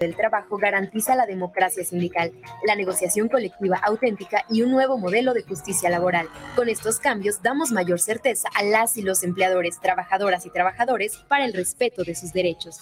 [0.00, 2.32] del Trabajo garantiza la democracia sindical,
[2.66, 6.26] la negociación colectiva auténtica y un nuevo modelo de justicia laboral.
[6.56, 11.44] Con estos cambios damos mayor certeza a las y los empleadores, trabajadoras y trabajadores para
[11.44, 12.78] el respeto de sus derechos.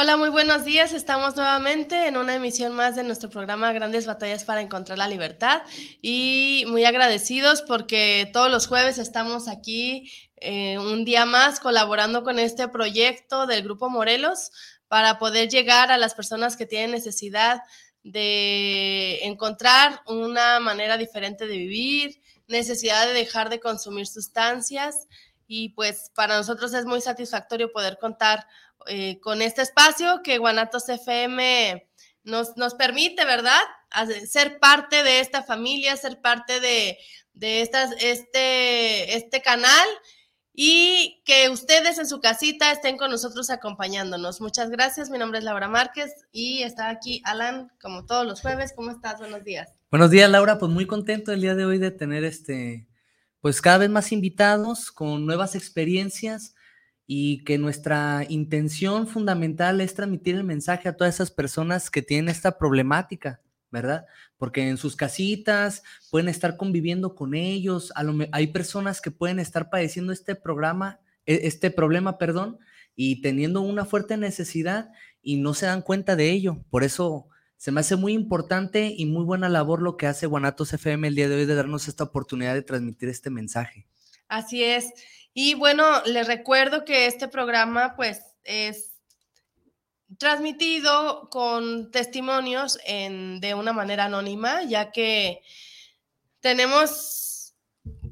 [0.03, 0.91] Hola, muy buenos días.
[0.91, 5.61] Estamos nuevamente en una emisión más de nuestro programa Grandes Batallas para Encontrar la Libertad
[6.01, 12.37] y muy agradecidos porque todos los jueves estamos aquí eh, un día más colaborando con
[12.37, 14.51] este proyecto del Grupo Morelos
[14.89, 17.61] para poder llegar a las personas que tienen necesidad
[18.03, 25.07] de encontrar una manera diferente de vivir, necesidad de dejar de consumir sustancias
[25.47, 28.45] y pues para nosotros es muy satisfactorio poder contar
[28.87, 31.87] eh, con este espacio que Guanatos FM
[32.23, 33.61] nos, nos permite, ¿verdad?
[34.27, 36.97] Ser parte de esta familia, ser parte de,
[37.33, 39.87] de estas, este, este canal
[40.53, 44.39] y que ustedes en su casita estén con nosotros acompañándonos.
[44.39, 45.09] Muchas gracias.
[45.09, 48.73] Mi nombre es Laura Márquez y está aquí Alan, como todos los jueves.
[48.75, 49.19] ¿Cómo estás?
[49.19, 49.73] Buenos días.
[49.89, 50.59] Buenos días, Laura.
[50.59, 52.87] Pues muy contento el día de hoy de tener este,
[53.41, 56.53] pues cada vez más invitados con nuevas experiencias
[57.05, 62.29] y que nuestra intención fundamental es transmitir el mensaje a todas esas personas que tienen
[62.29, 63.41] esta problemática,
[63.71, 64.05] ¿verdad?
[64.37, 67.91] Porque en sus casitas pueden estar conviviendo con ellos,
[68.31, 72.59] hay personas que pueden estar padeciendo este programa, e, este problema, perdón,
[72.95, 76.63] y teniendo una fuerte necesidad y no se dan cuenta de ello.
[76.69, 77.27] Por eso
[77.57, 81.15] se me hace muy importante y muy buena labor lo que hace Guanatos FM el
[81.15, 83.87] día de hoy de darnos esta oportunidad de transmitir este mensaje.
[84.27, 84.91] Así es.
[85.33, 88.91] Y bueno, les recuerdo que este programa pues es
[90.17, 95.41] transmitido con testimonios de una manera anónima, ya que
[96.39, 97.55] tenemos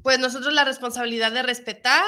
[0.02, 2.02] pues nosotros la responsabilidad de respetar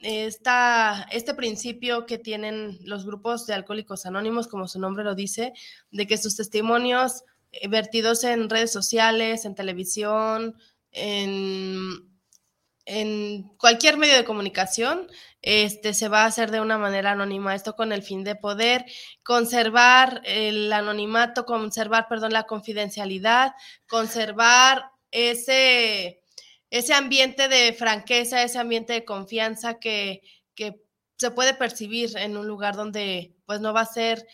[0.00, 5.52] esta, este principio que tienen los grupos de alcohólicos anónimos, como su nombre lo dice,
[5.90, 10.56] de que sus testimonios eh, vertidos en redes sociales, en televisión,
[10.92, 12.07] en
[12.88, 15.08] en cualquier medio de comunicación,
[15.42, 17.54] este, se va a hacer de una manera anónima.
[17.54, 18.86] Esto con el fin de poder
[19.22, 23.52] conservar el anonimato, conservar, perdón, la confidencialidad,
[23.86, 26.22] conservar ese,
[26.70, 30.22] ese ambiente de franqueza, ese ambiente de confianza que,
[30.54, 30.80] que
[31.18, 34.26] se puede percibir en un lugar donde pues no va a ser,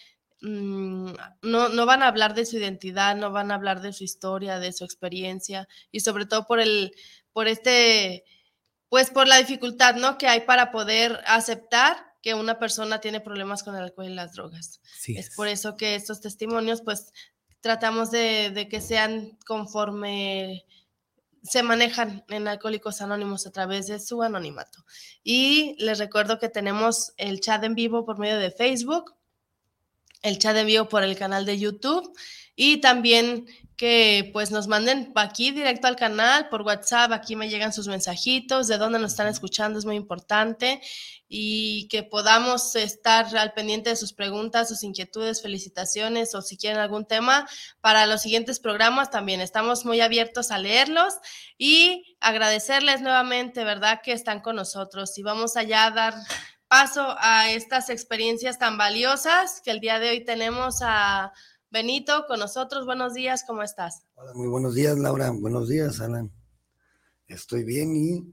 [0.43, 1.11] mm,
[1.43, 4.61] no, no van a hablar de su identidad, no van a hablar de su historia,
[4.61, 6.93] de su experiencia y sobre todo por el,
[7.33, 8.25] por este
[8.95, 10.19] pues por la dificultad, ¿no?
[10.19, 14.35] Que hay para poder aceptar que una persona tiene problemas con el alcohol y las
[14.35, 14.81] drogas.
[15.09, 15.35] es.
[15.35, 17.13] por eso que estos testimonios, pues
[17.61, 20.65] tratamos de, que sean conforme
[21.43, 24.85] se manejan en Alcohólicos Anónimos a través de su anonimato.
[25.25, 29.17] Y les recuerdo que tenemos el chat en vivo por medio de Facebook,
[30.23, 32.17] el chat en vivo por el canal de YouTube
[32.57, 33.47] y también
[33.77, 38.69] que pues nos manden aquí directo al canal por WhatsApp, aquí me llegan sus mensajitos,
[38.69, 40.81] de dónde nos están escuchando es muy importante
[41.29, 46.79] y que podamos estar al pendiente de sus preguntas, sus inquietudes, felicitaciones o si quieren
[46.79, 47.49] algún tema
[47.81, 49.41] para los siguientes programas también.
[49.41, 51.15] Estamos muy abiertos a leerlos
[51.59, 54.01] y agradecerles nuevamente, ¿verdad?
[54.05, 56.15] Que están con nosotros y vamos allá a dar
[56.69, 61.33] paso a estas experiencias tan valiosas que el día de hoy tenemos a
[61.75, 62.87] Benito con nosotros.
[62.87, 64.07] Buenos días, ¿cómo estás?
[64.15, 65.33] Hola, muy buenos días, Laura.
[65.33, 66.31] Buenos días, Alan.
[67.27, 68.33] Estoy bien y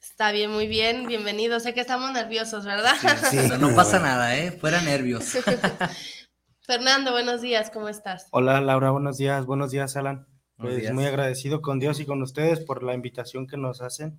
[0.00, 1.60] Está bien, muy bien, bienvenido.
[1.60, 2.94] Sé que estamos nerviosos, ¿verdad?
[3.30, 4.50] sí, No, no pasa nada, ¿eh?
[4.50, 5.24] Fuera nervios.
[6.62, 8.26] Fernando, buenos días, ¿cómo estás?
[8.30, 10.26] Hola Laura, buenos días, buenos días Alan.
[10.56, 10.94] Buenos Pues días.
[10.94, 14.18] muy agradecido con Dios y con ustedes por la invitación que nos hacen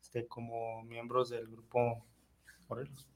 [0.00, 2.04] este, como miembros del grupo
[2.68, 3.11] Morelos.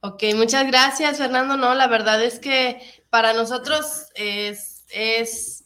[0.00, 1.56] Ok, muchas gracias, Fernando.
[1.56, 5.64] No, la verdad es que para nosotros es, es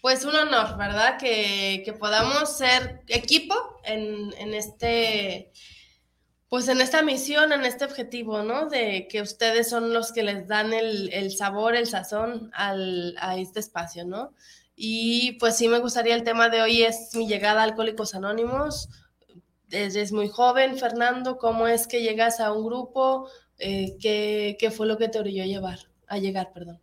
[0.00, 1.18] pues un honor, ¿verdad?
[1.18, 3.54] Que, que podamos ser equipo
[3.84, 5.52] en, en este,
[6.48, 8.68] pues en esta misión, en este objetivo, ¿no?
[8.68, 13.36] De que ustedes son los que les dan el, el sabor, el sazón al, a
[13.36, 14.34] este espacio, ¿no?
[14.74, 18.88] Y pues sí me gustaría, el tema de hoy es mi llegada a Alcohólicos Anónimos.
[19.70, 23.28] Eres muy joven, Fernando, ¿cómo es que llegas a un grupo?
[23.58, 25.78] Eh, ¿qué, qué fue lo que te orilló a llevar,
[26.08, 26.80] a llegar, perdón?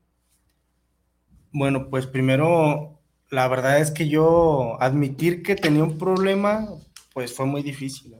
[1.52, 3.00] Bueno, pues primero,
[3.30, 6.68] la verdad es que yo admitir que tenía un problema,
[7.14, 8.16] pues fue muy difícil.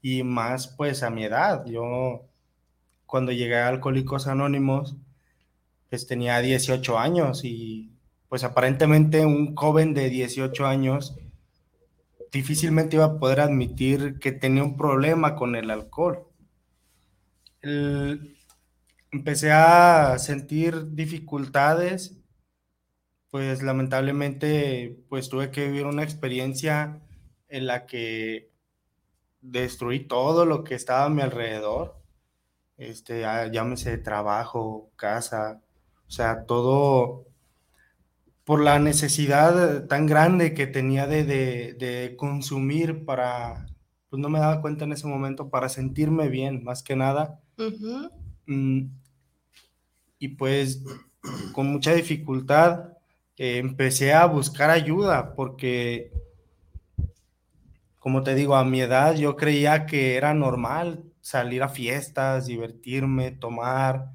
[0.00, 1.64] Y más pues a mi edad.
[1.66, 2.26] Yo
[3.06, 4.96] cuando llegué a Alcohólicos Anónimos,
[5.90, 7.92] pues tenía 18 años y
[8.28, 11.14] pues aparentemente un joven de 18 años
[12.32, 16.26] difícilmente iba a poder admitir que tenía un problema con el alcohol.
[19.12, 22.18] Empecé a sentir dificultades,
[23.30, 27.02] pues lamentablemente pues tuve que vivir una experiencia
[27.48, 28.50] en la que
[29.42, 32.00] destruí todo lo que estaba a mi alrededor,
[32.78, 35.60] este, ah, llámese trabajo, casa,
[36.06, 37.26] o sea, todo
[38.52, 43.64] por la necesidad tan grande que tenía de, de- de consumir para,
[44.10, 47.40] pues no me daba cuenta en ese momento, para sentirme bien, más que nada.
[48.46, 48.88] Mm,
[50.18, 50.82] y pues
[51.52, 52.92] con mucha dificultad
[53.36, 56.12] eh, empecé a buscar ayuda porque,
[57.98, 63.30] como te digo, a mi edad yo creía que era normal salir a fiestas, divertirme,
[63.30, 64.10] tomar,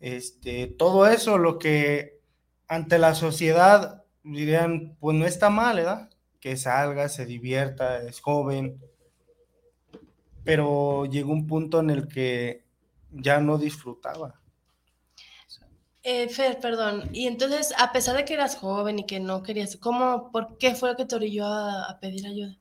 [0.00, 2.17] este, todo eso, lo que
[2.68, 6.10] ante la sociedad dirían, pues no está mal, ¿verdad?
[6.40, 8.78] Que salga, se divierta, es joven.
[10.44, 12.64] Pero llegó un punto en el que
[13.10, 14.40] ya no disfrutaba.
[16.02, 17.10] Eh, Fer, perdón.
[17.12, 20.74] Y entonces, a pesar de que eras joven y que no querías, ¿cómo, por qué
[20.74, 22.56] fue lo que te orilló a, a pedir ayuda?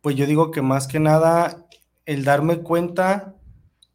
[0.00, 1.66] Pues yo digo que más que nada
[2.04, 3.34] el darme cuenta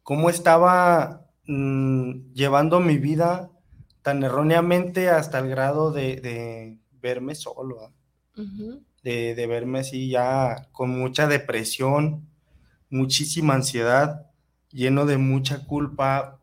[0.02, 3.50] cómo estaba mm, llevando mi vida
[4.02, 7.92] tan erróneamente hasta el grado de, de verme solo.
[8.36, 8.82] Ujú.
[9.02, 12.26] de, de verme así ya con mucha depresión,
[12.88, 14.30] muchísima ansiedad,
[14.70, 16.38] lleno de mucha culpa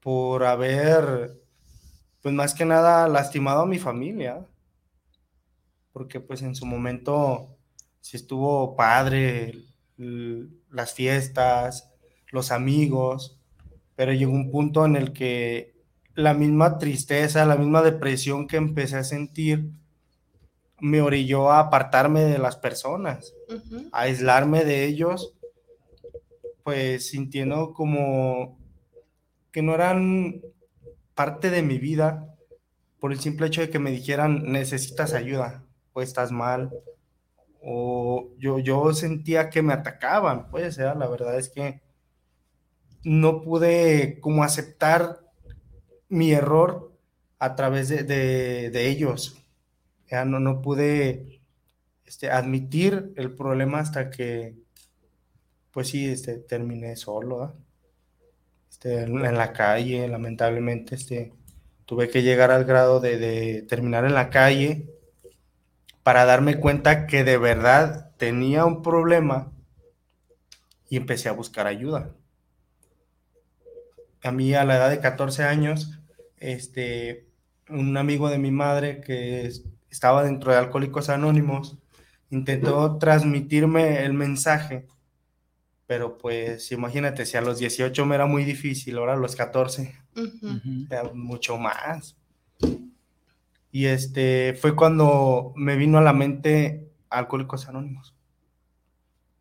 [0.00, 1.38] por haber,
[2.22, 4.46] pues más que nada, lastimado a mi familia,
[5.92, 7.56] porque pues en su momento
[8.00, 9.64] sí estuvo padre
[9.96, 11.90] las fiestas,
[12.30, 13.38] los amigos,
[13.96, 15.73] pero llegó un punto en el que
[16.14, 19.70] la misma tristeza, la misma depresión que empecé a sentir,
[20.80, 23.34] me orilló a apartarme de las personas,
[23.92, 25.34] a aislarme de ellos,
[26.62, 28.58] pues sintiendo como
[29.50, 30.42] que no eran
[31.14, 32.36] parte de mi vida
[32.98, 36.72] por el simple hecho de que me dijeran necesitas ayuda o estás mal
[37.62, 40.92] o yo, yo sentía que me atacaban, pues ¿eh?
[40.96, 41.82] la verdad es que
[43.04, 45.23] no pude como aceptar
[46.08, 46.92] mi error
[47.38, 49.36] a través de, de- ellos.
[50.10, 51.40] Ya no, no pude
[52.06, 54.56] este, admitir el problema hasta que,
[55.72, 57.54] pues sí, este, terminé solo, ¿ah?
[58.70, 61.32] Este, en la calle, lamentablemente, este,
[61.86, 64.86] tuve que llegar al grado de, de terminar en la calle
[66.04, 69.50] para darme cuenta que de verdad tenía un problema
[70.88, 72.14] y empecé a buscar ayuda.
[74.24, 75.98] A mí a la edad de 14 años,
[76.38, 77.26] este,
[77.68, 81.76] un amigo de mi madre que es- estaba dentro de Alcohólicos Anónimos
[82.30, 84.86] intentó transmitirme el mensaje,
[85.86, 89.94] pero pues imagínate, si a los 18 me era muy difícil, ahora a los 14
[90.16, 90.46] Ujú.
[90.56, 90.86] Ujú.
[90.90, 92.16] era mucho más.
[93.70, 98.14] Y este fue cuando me vino a la mente Alcohólicos Anónimos.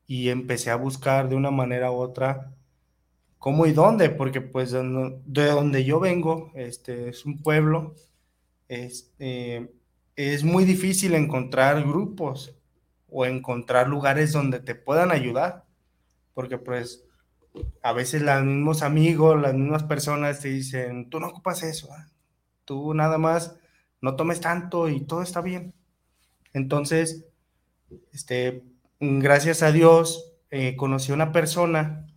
[0.05, 2.51] Y empecé a buscar de una manera u otra
[3.43, 4.79] cómo y dónde, porque pues de
[5.47, 7.93] donde yo vengo, este es un pueblo,
[8.69, 9.69] este,
[10.15, 12.55] es muy difícil encontrar grupos
[13.09, 15.65] o encontrar lugares donde te puedan ayudar,
[16.33, 17.03] porque pues
[17.81, 22.07] a veces los mismos amigos, las mismas personas te dicen, tú no ocupas eso, ¿ah?
[22.63, 23.57] tú nada más
[23.99, 25.73] no tomes tanto y todo está bien.
[26.53, 27.25] Entonces,
[28.13, 28.63] este,
[29.01, 32.07] gracias a Dios, eh, conocí a una persona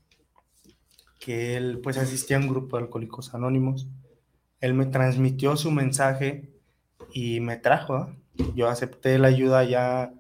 [1.27, 3.89] que él pues asistía a un grupo de alcohólicos anónimos.
[4.61, 6.53] Él me transmitió su mensaje
[7.13, 8.15] y me trajo.
[8.55, 10.15] Yo acepté la ayuda ya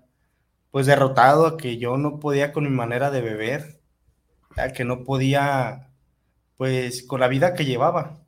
[0.73, 3.81] pues derrotado a que yo no podía con mi manera de beber,
[4.57, 5.93] a que no podía
[6.57, 8.19] pues con la vida que llevaba.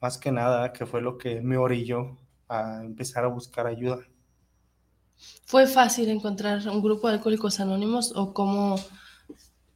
[0.00, 4.00] Más que nada, que fue lo que me orilló a empezar a buscar ayuda.
[5.44, 8.80] ¿Fue fácil encontrar un grupo de alcohólicos anónimos o cómo,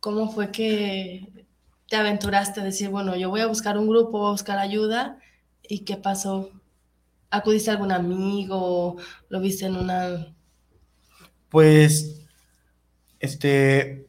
[0.01, 1.44] cómo fue que
[1.89, 5.19] te aventuraste a decir, bueno, yo voy a buscar un grupo, voy a buscar ayuda?
[5.63, 6.51] ¿Y qué pasó?
[7.31, 8.97] ¿Acudiste a algún amigo?
[9.29, 10.35] ¿Lo viste en una...?
[11.49, 12.27] Pues,
[13.21, 14.07] este,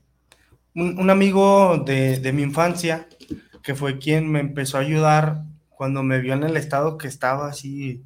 [0.74, 3.08] un, amigo de, de mi infancia,
[3.62, 7.48] que fue quien me empezó a ayudar cuando me vio en el estado que estaba
[7.48, 8.04] así,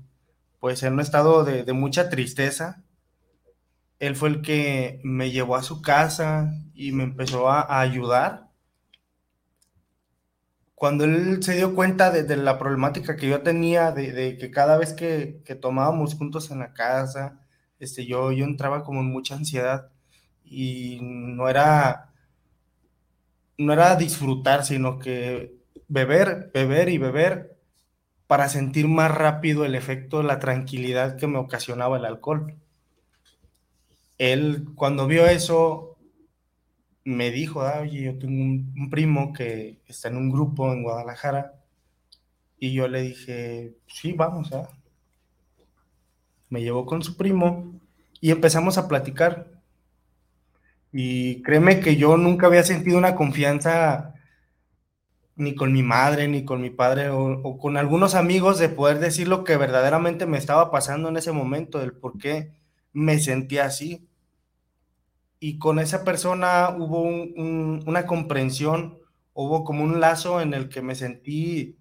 [0.59, 2.83] pues en un estado de, de mucha tristeza,
[3.99, 8.48] él fue el que me llevó a su casa y me empezó a ayudar.
[10.79, 14.77] Cuando él se dio cuenta de, la problemática que yo tenía, de, de que cada
[14.77, 17.41] vez que, que, tomábamos juntos en la casa,
[17.79, 19.89] este, yo, yo entraba como en mucha ansiedad
[20.45, 22.13] y no era,
[23.57, 25.53] no era disfrutar, sino que
[25.89, 27.57] beber, beber y beber
[28.25, 32.55] para sentir más rápido el efecto, la tranquilidad que me ocasionaba el alcohol.
[34.17, 35.88] Él cuando vio eso
[37.03, 41.53] me dijo, ah, oye, yo tengo un, primo que está en un grupo en Guadalajara
[42.59, 44.63] y yo le dije, sí, vamos, ¿eh?
[46.49, 47.79] me llevó con su primo
[48.21, 49.47] y empezamos a platicar.
[50.91, 54.15] Y créeme que yo nunca había sentido una confianza
[55.35, 58.99] ni con mi madre, ni con mi padre, o, o, con algunos amigos de poder
[58.99, 62.51] decir lo que verdaderamente me estaba pasando en ese momento, del por qué
[62.91, 64.08] me sentía así
[65.39, 68.99] y con esa persona hubo un, un, una comprensión,
[69.33, 71.77] hubo como un lazo en el que me sentí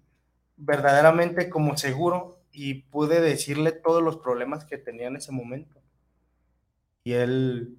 [0.55, 5.81] verdaderamente como seguro y pude decirle todos los problemas que tenía en ese momento.
[7.03, 7.77] Y él,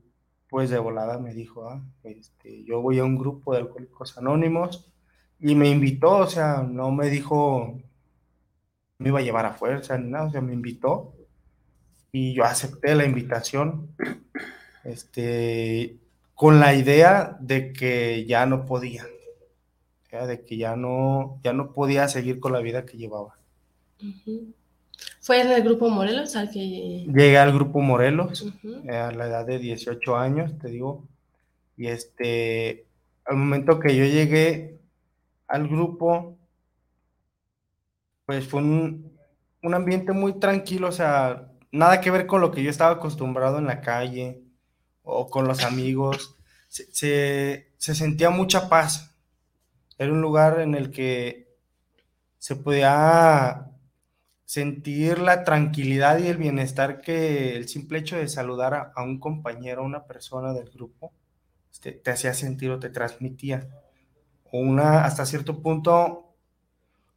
[0.49, 4.91] pues de volada me dijo, ah, este, yo voy a un grupo de alcohólicos anónimos
[5.39, 7.81] y me invitó, o sea, no me dijo,
[8.99, 11.15] me iba a llevar a fuerza ni nada, o sea, me invitó.
[12.13, 13.95] Y yo acepté la invitación
[14.85, 15.97] este,
[16.35, 19.05] con la idea de que ya no podía,
[20.11, 23.37] de que ya no, ya no podía seguir con la vida que llevaba.
[24.03, 24.55] Uh -huh.
[25.21, 27.07] ¿Fue en el grupo Morelos al que...?
[27.07, 28.91] Llegué al grupo Morelos uh -huh.
[28.91, 31.05] a la edad de 18 años, te digo,
[31.77, 32.87] y este,
[33.25, 34.79] al momento que yo llegué
[35.47, 36.37] al grupo,
[38.27, 39.13] pues fue un,
[39.63, 43.59] un ambiente muy tranquilo, o sea, nada que ver con lo que yo estaba acostumbrado
[43.59, 44.41] en la calle,
[45.11, 46.37] o con los amigos,
[46.69, 49.14] se, se, se, sentía mucha paz.
[49.99, 51.57] Era un lugar en el que
[52.38, 53.71] se podía
[54.45, 59.83] sentir la tranquilidad y el bienestar que el simple hecho de saludar a, un compañero,
[59.83, 61.12] a una persona del grupo,
[61.81, 63.69] te, te, hacía sentir o te transmitía.
[64.52, 66.35] Una, hasta cierto punto,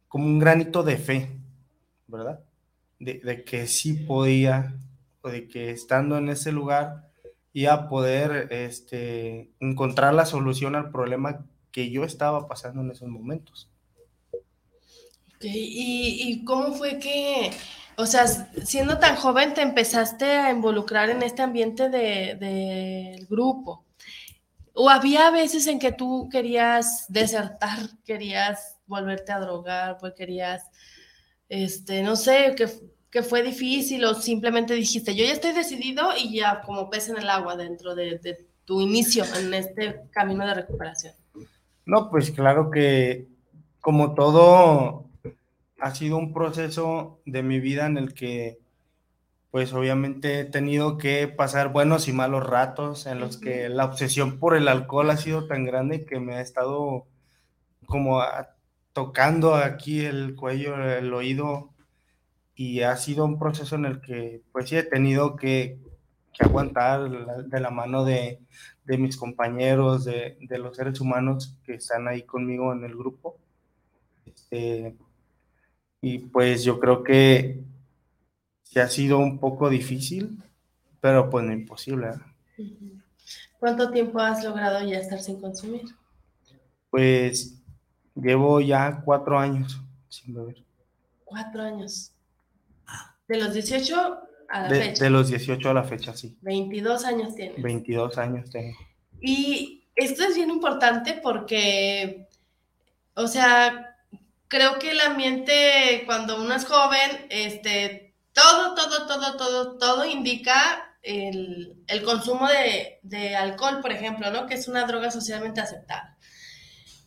[0.06, 1.40] como un granito de fe,
[2.06, 2.44] ¿verdad?
[3.00, 4.78] De que sí podía,
[5.20, 7.03] o de que estando en ese lugar,
[7.54, 13.08] y a poder este, encontrar la solución al problema que yo estaba pasando en esos
[13.08, 13.70] momentos.
[15.36, 15.52] Okay.
[15.54, 17.52] ¿Y, ¿Y, cómo fue que,
[17.96, 23.26] o sea, siendo tan joven te empezaste a involucrar en este ambiente del de, de
[23.30, 23.84] grupo?
[24.72, 30.64] ¿O había veces en que tú querías desertar, querías volverte a drogar, pues querías,
[31.48, 32.68] este, no sé, que
[33.14, 37.16] que fue difícil o simplemente dijiste, yo ya estoy decidido y ya como pez en
[37.16, 41.14] el agua dentro de, de tu inicio en este camino de recuperación?
[41.86, 43.28] No, pues claro que
[43.80, 45.04] como todo
[45.78, 48.58] ha sido un proceso de mi vida en el que
[49.52, 54.40] pues obviamente he tenido que pasar buenos y malos ratos en los que la obsesión
[54.40, 57.06] por el alcohol ha sido tan grande que me ha estado
[57.86, 58.56] como a,
[58.92, 61.73] tocando aquí el cuello, el oído
[62.54, 65.78] y ha sido un proceso en el que pues sí he tenido que,
[66.32, 68.40] que aguantar de la mano de,
[68.84, 73.36] de mis compañeros, de, de, los seres humanos que están ahí conmigo en el grupo.
[74.24, 74.96] Este,
[76.00, 77.62] y pues yo creo que
[78.62, 80.42] sí ha sido un poco difícil,
[81.00, 82.10] pero pues no imposible.
[82.58, 82.64] ¿eh?
[83.58, 85.84] ¿Cuánto tiempo has logrado ya estar sin consumir?
[86.90, 87.60] Pues
[88.14, 90.62] llevo ya cuatro años sin beber.
[91.24, 92.13] Cuatro años.
[93.28, 95.04] De los 18 A la De, fecha.
[95.04, 96.36] de los 18 a la fecha, sí.
[96.42, 97.62] 22 años tienes.
[97.62, 98.76] 22 años tengo.
[99.20, 102.28] Y esto es bien importante porque,
[103.14, 103.96] o sea,
[104.48, 110.96] creo que el ambiente cuando uno es joven, este, todo, todo, todo, todo, todo indica
[111.02, 114.46] el, el consumo de, de alcohol, por ejemplo, ¿no?
[114.46, 116.18] Que es una droga socialmente aceptada.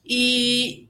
[0.04, 0.87] Y,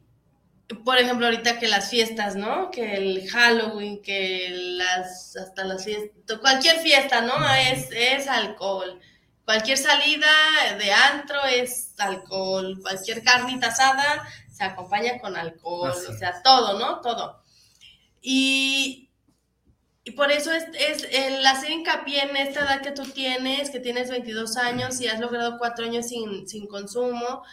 [0.84, 2.72] por ejemplo, ahorita que las fiestas, ¿no?
[2.72, 7.34] Que el Halloween, que las, hasta las fiestas, cualquier fiesta, ¿no?
[7.54, 9.00] Es, es alcohol.
[9.46, 10.28] Cualquier salida
[10.78, 12.80] de antro es alcohol.
[12.82, 15.92] Cualquier carnita asada se acompaña con alcohol.
[15.92, 17.00] Así o sea, todo, ¿no?
[17.00, 17.42] Todo.
[18.22, 19.10] Y,
[20.04, 23.80] y por eso es, es el hacer hincapié en esta edad que tú tienes, que
[23.80, 27.44] tienes 22 años y has logrado cuatro años sin, sin consumo,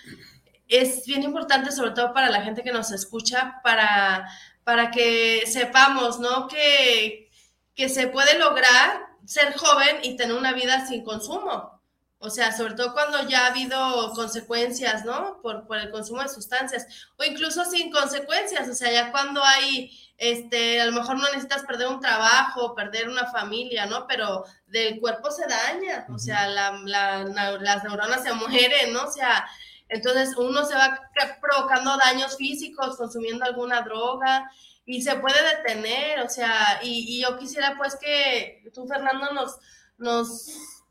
[0.76, 4.28] es bien importante, sobre todo para la gente que nos escucha, para,
[4.64, 6.48] para que sepamos, ¿no?
[6.48, 7.30] Que,
[7.74, 11.72] que se puede lograr ser joven y tener una vida sin consumo.
[12.18, 15.40] O sea, sobre todo cuando ya ha habido consecuencias, ¿no?
[15.42, 16.86] Por, por el consumo de sustancias.
[17.18, 18.66] O incluso sin consecuencias.
[18.66, 23.10] O sea, ya cuando hay, este, a lo mejor no necesitas perder un trabajo, perder
[23.10, 24.06] una familia, ¿no?
[24.06, 26.06] Pero del cuerpo se daña.
[26.14, 29.02] O sea, la, la, na- las neuronas se mueren, ¿no?
[29.02, 29.46] O sea,
[29.88, 34.50] entonces uno se va ca- provocando daños físicos consumiendo alguna droga
[34.86, 39.58] y se puede detener, o sea, y, y yo quisiera pues que tú, Fernando, nos,
[39.96, 40.46] nos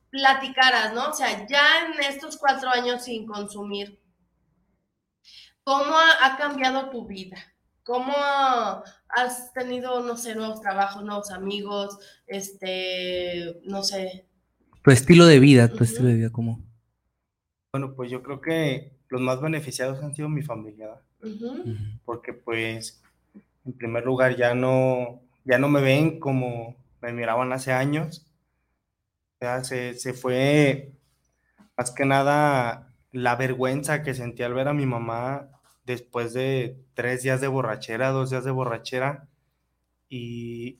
[0.09, 1.09] platicaras, ¿no?
[1.09, 3.99] O sea, ya en estos cuatro años sin consumir,
[5.63, 7.37] ¿cómo ha, ha cambiado tu vida?
[7.83, 8.13] ¿Cómo
[9.09, 11.97] has tenido, no sé, nuevos trabajos, nuevos amigos,
[12.27, 14.25] este, no sé?
[14.83, 16.63] Tu estilo de vida, tu estilo de vida, ¿cómo?
[17.73, 21.01] Bueno, pues yo creo que los más beneficiados han sido mi familia,
[22.05, 23.01] porque pues
[23.65, 28.27] en primer lugar ya no, ya no me ven como me miraban hace años.
[29.35, 30.91] O sea, se, se fue
[31.75, 35.49] más que nada la vergüenza que sentí al ver a mi mamá
[35.83, 39.29] después de tres días de borrachera, dos días de borrachera,
[40.09, 40.77] y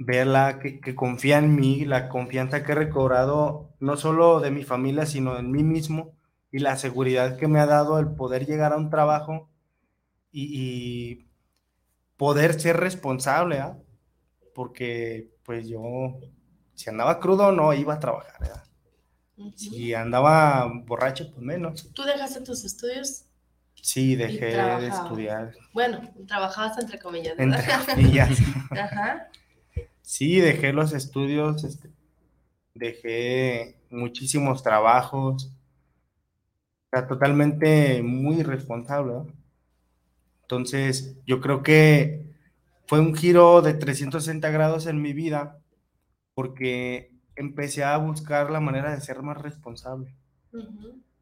[0.00, 4.64] verla que, que confía en mí, la confianza que he recobrado, no solo de mi
[4.64, 6.14] familia, sino en mí mismo,
[6.50, 9.50] y la seguridad que me ha dado el poder llegar a un trabajo
[10.32, 11.28] y, y
[12.16, 13.76] poder ser responsable, ¿ah?
[14.54, 16.18] porque pues yo,
[16.74, 18.40] si andaba crudo, no iba a trabajar,
[19.36, 19.52] ujú.
[19.54, 21.90] Si andaba borracho, pues menos.
[21.92, 23.24] ¿Tú dejaste tus estudios?
[23.74, 27.86] Sí, dejé de estudiar, Bueno, trabajabas entre comillas, entre ¿verdad?
[27.94, 28.38] comillas.
[28.70, 29.28] Ajá.
[30.10, 31.88] Sí, dejé los estudios, este,
[32.74, 39.12] dejé muchísimos trabajos, o sea, totalmente muy irresponsable.
[39.12, 39.26] ¿no?
[40.42, 42.26] Entonces, yo creo que
[42.88, 45.60] fue un giro de 360 grados en mi vida
[46.34, 50.12] porque empecé a buscar la manera de ser más responsable,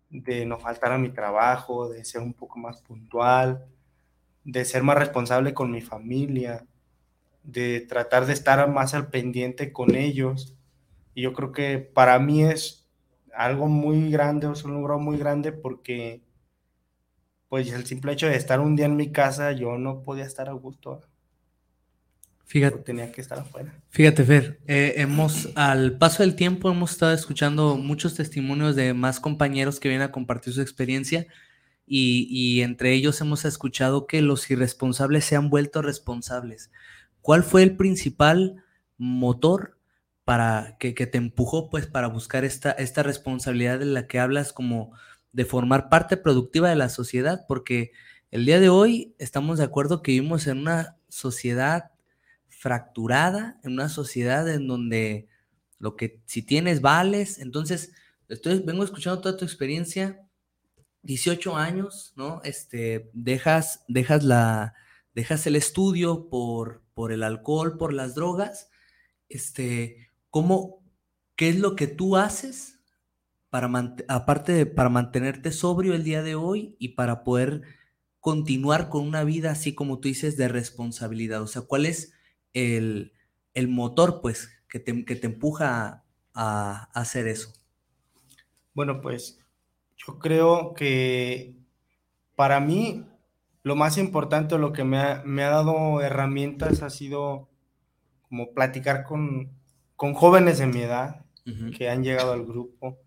[0.08, 3.66] de no faltar a mi trabajo, de ser un poco más puntual,
[4.44, 6.64] de ser más responsable con mi familia,
[7.48, 10.54] de tratar de estar más al pendiente con ellos.
[11.14, 12.86] Y yo creo que para mí es
[13.34, 16.22] algo muy grande, es un logro muy grande porque
[17.48, 20.50] pues el simple hecho de estar un día en mi casa, yo no podía estar
[20.50, 21.00] a gusto,
[22.44, 23.74] Fíjate, tenía que estar afuera.
[23.90, 29.20] Fíjate, Fer, eh, hemos, al paso del tiempo, hemos estado escuchando muchos testimonios de más
[29.20, 31.26] compañeros que vienen a compartir su experiencia
[31.86, 36.70] y, y entre ellos hemos escuchado que los irresponsables se han vuelto responsables.
[37.28, 38.64] ¿Cuál fue el principal
[38.96, 39.76] motor
[40.24, 44.92] para que, te empujó pues para buscar esta, esta responsabilidad de la que hablas como
[45.32, 47.44] de formar parte productiva de la sociedad?
[47.46, 47.92] Porque
[48.30, 51.90] el día de hoy estamos de acuerdo que vivimos en una sociedad
[52.48, 55.28] fracturada, en una sociedad en donde
[55.78, 57.92] lo que si tienes vales, entonces
[58.30, 60.26] estoy, vengo escuchando toda tu experiencia,
[61.02, 62.40] 18 años, ¿no?
[62.42, 64.72] Este, dejas, dejas la,
[65.14, 68.70] dejas el estudio por, por el alcohol, por las drogas,
[69.28, 70.82] este, ¿cómo,
[71.36, 72.80] qué es lo que tú haces
[73.50, 73.70] para,
[74.08, 77.62] aparte de, para mantenerte sobrio el día de hoy y para poder
[78.18, 81.40] continuar con una vida así como tú dices de responsabilidad?
[81.40, 82.14] O sea, ¿cuál es
[82.52, 83.12] el,
[83.54, 87.52] el motor, pues, que te, que te empuja a hacer eso?
[88.74, 89.38] Bueno, pues
[90.04, 91.54] yo creo que
[92.34, 93.06] para mí
[93.62, 97.48] lo más importante, lo que me ha, me ha dado herramientas ha sido
[98.22, 99.52] como platicar con,
[99.96, 101.24] con jóvenes de mi edad
[101.76, 102.98] que han llegado al grupo,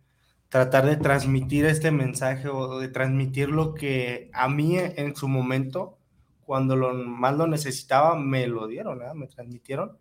[0.49, 5.99] tratar de transmitir este mensaje o de transmitir lo que a mí en su momento,
[6.41, 9.97] cuando lo más lo necesitaba, me lo dieron, me transmitieron.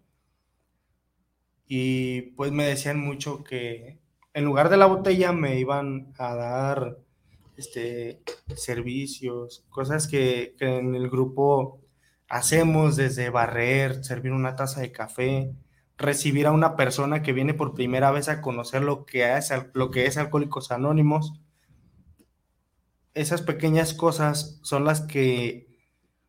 [1.67, 3.99] y pues me decían mucho que
[4.35, 6.99] en lugar de la botella me iban a dar
[7.61, 8.23] este,
[8.57, 11.81] servicios, cosas que, que en el grupo
[12.29, 15.53] hacemos desde barrer, servir una taza de café,
[16.01, 19.91] recibir a una persona que viene por primera vez a conocer lo que es, lo
[19.91, 21.41] que es Alcohólicos Anónimos.
[23.13, 25.69] Esas pequeñas cosas son las que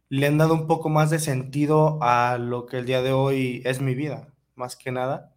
[0.09, 3.61] le han dado un poco más de sentido a lo que el día de hoy
[3.63, 5.33] es mi vida, más que nada,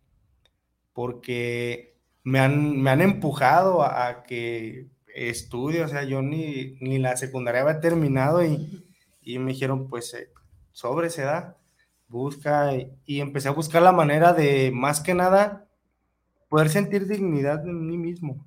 [0.92, 7.16] porque me han, me han empujado a, que estudie, o sea, yo ni, ni la
[7.16, 8.84] secundaria había terminado y,
[9.22, 10.28] y me dijeron, pues, eh,
[10.72, 11.56] sobre se da,
[12.08, 12.74] busca
[13.06, 15.68] y, empecé a buscar la manera de, más que nada,
[16.48, 18.44] poder sentir dignidad en mí mismo,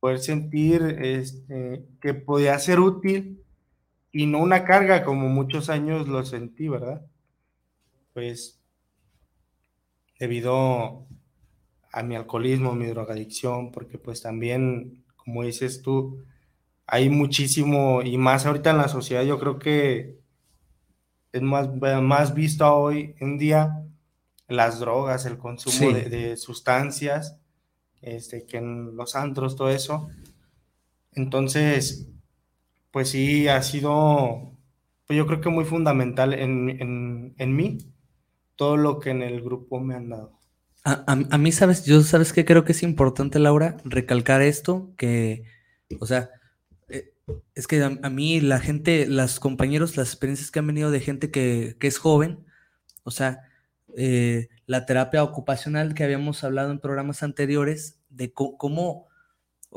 [0.00, 3.42] poder sentir este, que podía ser útil
[4.12, 7.04] y no una carga como muchos años lo sentí, ¿verdad?
[8.12, 8.60] Pues
[10.18, 11.06] debido
[11.92, 16.24] a mi alcoholismo, mi drogadicción, porque pues también, como dices tú,
[16.86, 20.18] hay muchísimo, y más ahorita en la sociedad, yo creo que
[21.32, 21.70] es más,
[22.02, 23.84] más visto hoy en día
[24.48, 27.38] las drogas, el consumo de, de, sustancias,
[28.02, 30.08] este, que en los antros, todo eso.
[31.12, 32.08] Entonces,
[32.90, 34.52] pues sí, ha sido,
[35.06, 37.78] pues yo creo que muy fundamental en, mí
[38.56, 40.38] todo lo que en el grupo me han dado.
[40.84, 45.44] A, mí, sabes, yo sabes que creo que es importante, Laura, recalcar esto, que,
[46.00, 46.30] o sea,
[46.88, 47.12] eh,
[47.54, 51.30] es que a, mí la gente, los compañeros, las experiencias que han venido de gente
[51.30, 52.44] que, es joven,
[53.04, 53.48] o sea,
[53.96, 59.06] eh, la terapia ocupacional que habíamos hablado en programas anteriores, de cómo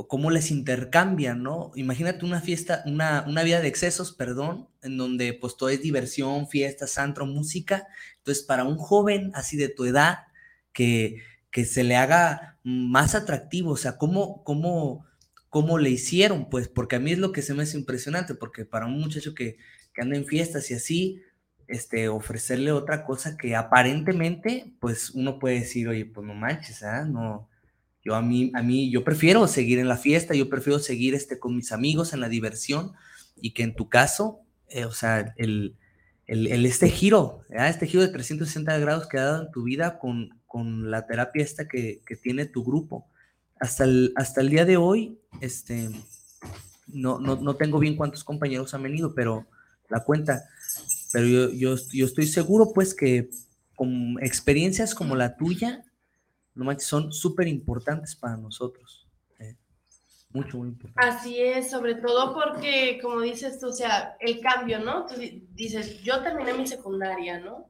[0.07, 1.71] cómo les intercambian, ¿no?
[1.75, 6.49] Imagínate una fiesta, una, una vida de excesos, perdón, en donde pues todo es diversión,
[6.49, 7.87] fiesta, santro, música.
[8.17, 10.24] Entonces, para un joven así de tu edad,
[10.75, 15.05] que, que se le haga más atractivo, o sea, ¿cómo, cómo,
[15.49, 16.49] cómo le hicieron?
[16.49, 19.33] Pues porque a mí es lo que se me hace impresionante, porque para un muchacho
[19.33, 19.57] que,
[19.93, 21.21] que anda en fiestas y así,
[21.67, 27.05] este, ofrecerle otra cosa que aparentemente, pues uno puede decir, oye, pues no manches, ¿ah?
[27.05, 27.49] No,
[28.03, 31.39] yo a mí, a mí, yo prefiero seguir en la fiesta, yo prefiero seguir este,
[31.39, 32.91] con mis amigos en la diversión
[33.37, 35.75] y que en tu caso, eh, o sea, el,
[36.27, 40.29] el, este giro, este giro de 360 grados que ha dado en tu vida con,
[40.55, 43.09] con la terapia esta que, que, tiene tu grupo.
[43.59, 45.89] Hasta el, hasta el día de hoy, este,
[46.87, 49.47] no, no, no tengo bien cuántos compañeros han venido, pero
[49.89, 50.47] la cuenta,
[51.11, 53.29] pero yo, yo, yo estoy seguro pues que
[53.75, 55.83] con experiencias como la tuya,
[56.53, 59.09] no son súper importantes para nosotros.
[59.39, 59.57] Eh,
[60.29, 61.05] mucho, muy importante.
[61.05, 65.05] Así es, sobre todo porque, como dices tú, o sea, el cambio, ¿no?
[65.05, 65.15] Tú
[65.53, 67.67] dices, yo terminé mi secundaria, ¿no?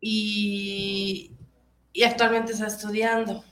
[0.00, 1.32] Y,
[1.98, 3.44] y actualmente está estudiando.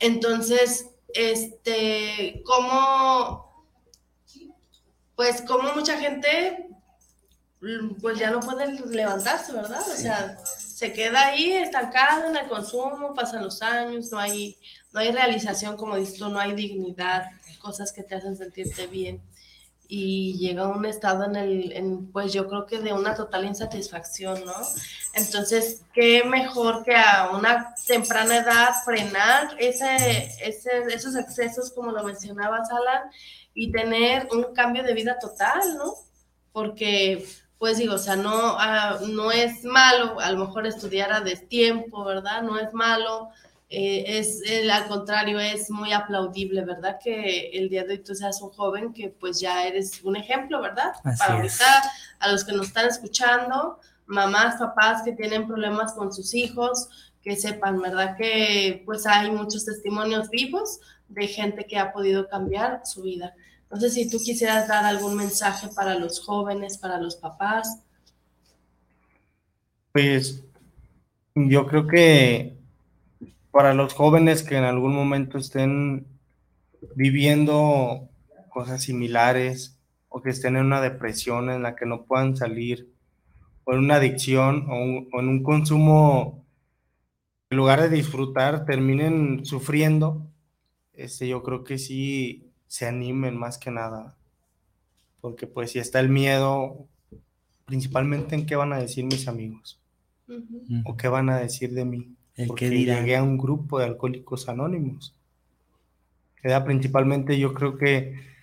[0.00, 3.64] Entonces, este, como,
[5.14, 6.70] pues como mucha gente,
[8.02, 9.82] pues ya no puede levantarse, ¿verdad?
[9.88, 14.58] O sea, se queda ahí estancado en el consumo, pasan los años, no hay,
[14.92, 17.30] no hay realización, como dices tú, no hay dignidad,
[17.62, 19.22] cosas que te hacen sentirte bien.
[19.96, 23.44] Y llega a un estado en el, en, pues yo creo que de una total
[23.44, 24.52] insatisfacción, ¿no?
[25.12, 32.02] Entonces, qué mejor que a una temprana edad frenar ese, ese, esos excesos, como lo
[32.02, 33.08] mencionaba Alan,
[33.54, 35.94] y tener un cambio de vida total, ¿no?
[36.50, 37.24] Porque
[37.56, 42.04] pues digo, o sea, no, ah, no es malo, a lo mejor estudiar a destiempo,
[42.04, 42.42] ¿verdad?
[42.42, 43.30] No es malo,
[43.76, 46.98] eh, es al contrario, es muy aplaudible, ¿verdad?
[47.02, 50.62] Que el día de hoy tú seas un joven que pues ya eres un ejemplo,
[50.62, 50.92] ¿verdad?
[51.18, 51.82] Para ahorita,
[52.20, 56.88] a los que nos están escuchando, mamás, papás que tienen problemas con sus hijos,
[57.22, 58.16] que sepan, ¿verdad?
[58.16, 63.34] Que pues hay muchos testimonios vivos de gente que ha podido cambiar su vida.
[63.70, 67.80] No sé si tú quisieras dar algún mensaje para los jóvenes, para los papás.
[69.92, 70.44] Pues
[71.34, 72.56] yo creo que
[73.54, 76.08] para los jóvenes que en algún momento estén
[76.96, 78.08] viviendo
[78.48, 82.90] cosas similares o que estén en una depresión en la que no puedan salir,
[83.62, 86.44] o en una adicción o, en un consumo,
[87.48, 90.26] en lugar de disfrutar, terminen sufriendo,
[90.92, 94.16] este, yo creo que sí se animen más que nada.
[95.20, 96.88] Porque pues si está el miedo,
[97.66, 99.80] principalmente en qué van a decir mis amigos.
[100.86, 102.16] O qué van a decir de mí.
[102.46, 105.14] Porque llegué a un grupo de alcohólicos anónimos.
[106.42, 108.34] Queda principalmente yo creo que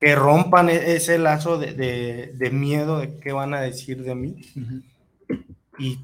[0.00, 4.36] que rompan e-, ese lazo de, miedo de qué van a decir de mí.
[5.78, 5.98] Y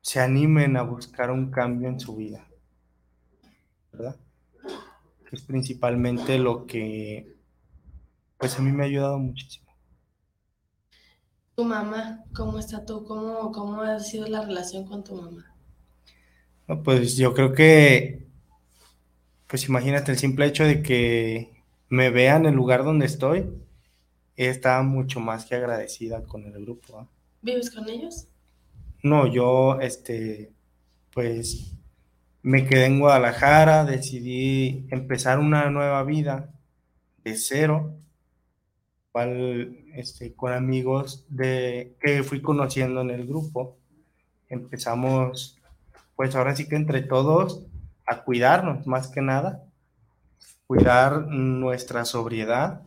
[0.00, 2.44] se animen a buscar un cambio en su vida,
[3.92, 4.16] ¿verdad?
[5.28, 7.36] Que es principalmente lo que,
[8.38, 9.70] pues a mí me ha ayudado muchísimo.
[11.54, 13.04] Tu mamá, ¿cómo está tú?
[13.04, 15.51] ¿Cómo, cómo ha sido la relación con tu mamá?
[16.68, 18.26] No, pues yo creo que,
[19.46, 23.46] pues imagínate el simple hecho de que me vean en el lugar donde estoy,
[24.36, 26.98] está mucho más que agradecida con el grupo.
[26.98, 27.08] ¿ah?
[27.42, 28.28] ¿Vives con ellos?
[29.02, 30.52] No, yo, este,
[31.12, 31.74] pues
[32.42, 36.50] me quedé en Guadalajara, decidí empezar una nueva vida
[37.24, 37.94] de cero,
[39.12, 43.76] cual, este, con amigos de, que fui conociendo en el grupo.
[44.48, 45.60] Empezamos,
[46.16, 47.64] pues ahora sí que entre todos,
[48.06, 49.64] a cuidarnos más que nada,
[50.66, 52.82] cuidar nuestra sobriedad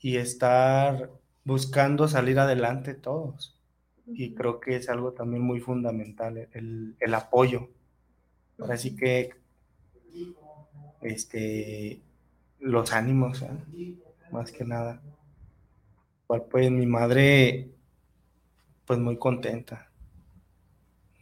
[0.00, 1.10] y estar
[1.44, 3.58] buscando salir adelante todos.
[4.06, 7.68] Y creo que es algo también muy fundamental, el, el apoyo.
[8.58, 9.30] Ahora sí que
[11.02, 12.00] este,
[12.60, 13.96] los ánimos, ¿eh?
[14.30, 15.00] más que nada.
[16.26, 17.68] Pues mi madre,
[18.86, 19.91] pues muy contenta.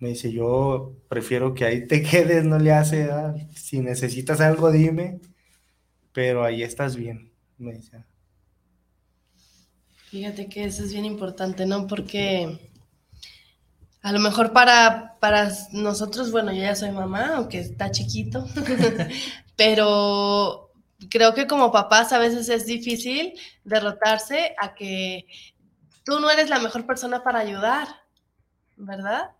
[0.00, 3.34] Me dice, yo prefiero que ahí te quedes, no le hace, ¿ah?
[3.54, 5.20] si necesitas algo dime,
[6.12, 8.04] pero ahí estás bien, me dice.
[10.10, 11.86] Fíjate que eso es bien importante, ¿no?
[11.86, 12.58] Porque
[14.02, 18.44] a lo mejor para, para nosotros, bueno, yo ya soy mamá, aunque está chiquito,
[19.56, 20.72] pero
[21.10, 25.26] creo que como papás a veces es difícil derrotarse a que
[26.04, 27.88] tú no eres la mejor persona para ayudar,
[28.76, 29.30] ¿verdad?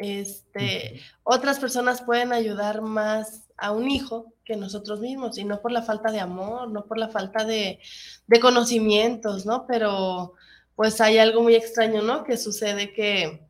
[0.00, 5.72] Este, otras personas pueden ayudar más a un hijo que nosotros mismos, y no por
[5.72, 7.80] la falta de amor, no por la falta de,
[8.26, 9.66] de conocimientos, ¿no?
[9.66, 10.32] Pero
[10.74, 12.24] pues hay algo muy extraño, ¿no?
[12.24, 13.46] Que sucede que,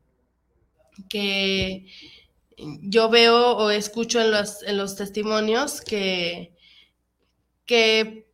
[1.08, 1.86] que
[2.56, 6.56] yo veo o escucho en los, en los testimonios que,
[7.64, 8.28] que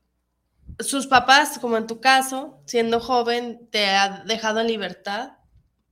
[0.79, 5.33] sus papás, como en tu caso, siendo joven, te ha dejado en libertad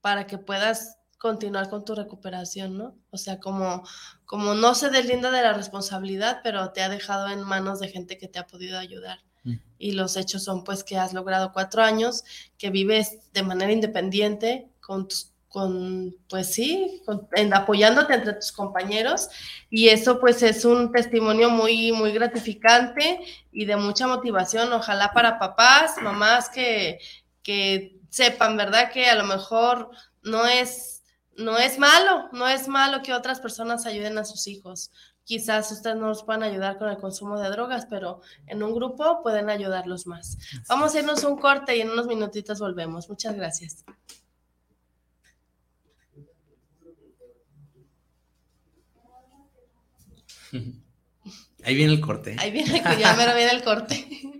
[0.00, 2.98] para que puedas continuar con tu recuperación, ¿no?
[3.08, 3.82] O sea, como,
[4.26, 8.18] como no se deslinda de la responsabilidad, pero te ha dejado en manos de gente
[8.18, 9.20] que te ha podido ayudar.
[9.42, 9.54] Mm.
[9.78, 12.24] Y los hechos son pues que has logrado cuatro años,
[12.58, 17.00] que vives de manera independiente con tus con, pues sí,
[17.36, 19.28] en, apoyándote entre tus compañeros
[19.70, 23.20] y eso pues es un testimonio muy, muy gratificante
[23.52, 26.98] y de mucha motivación, ojalá para papás, mamás que,
[27.44, 28.90] que sepan, ¿verdad?
[28.90, 29.90] Que a lo mejor
[30.24, 30.93] no es
[31.36, 34.90] no es malo, no es malo que otras personas ayuden a sus hijos.
[35.24, 39.22] Quizás ustedes no los puedan ayudar con el consumo de drogas, pero en un grupo
[39.22, 40.36] pueden ayudarlos más.
[40.68, 43.08] Vamos a irnos un corte y en unos minutitos volvemos.
[43.08, 43.84] Muchas gracias.
[51.64, 52.36] Ahí viene el corte.
[52.38, 54.06] Ahí viene, ya viene el corte.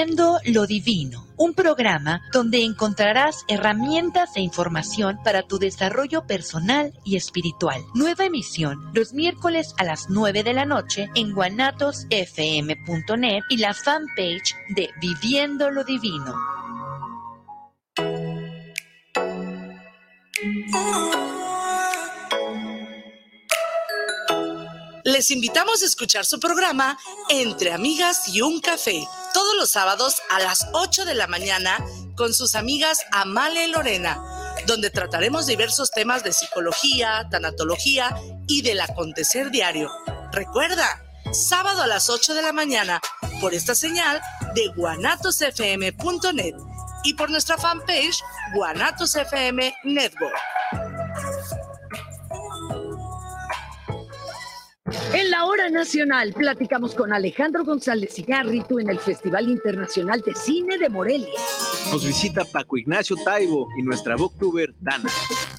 [0.00, 7.16] Viviendo lo Divino, un programa donde encontrarás herramientas e información para tu desarrollo personal y
[7.16, 7.82] espiritual.
[7.94, 14.54] Nueva emisión los miércoles a las 9 de la noche en guanatosfm.net y la fanpage
[14.70, 16.34] de Viviendo lo Divino.
[25.04, 30.40] Les invitamos a escuchar su programa Entre Amigas y un Café, todos los sábados a
[30.40, 31.78] las 8 de la mañana
[32.16, 34.20] con sus amigas Amale Lorena
[34.66, 38.16] donde trataremos diversos temas de psicología, tanatología
[38.46, 39.90] y del acontecer diario.
[40.32, 43.00] Recuerda, sábado a las 8 de la mañana,
[43.40, 44.20] por esta señal
[44.54, 46.54] de guanatosfm.net
[47.04, 48.22] y por nuestra fanpage
[48.54, 50.59] Guanatos FM Network.
[55.12, 60.78] En la hora nacional platicamos con Alejandro González Igarritu en el Festival Internacional de Cine
[60.78, 61.28] de Morelia.
[61.92, 65.08] Nos visita Paco Ignacio Taibo y nuestra booktuber Dana.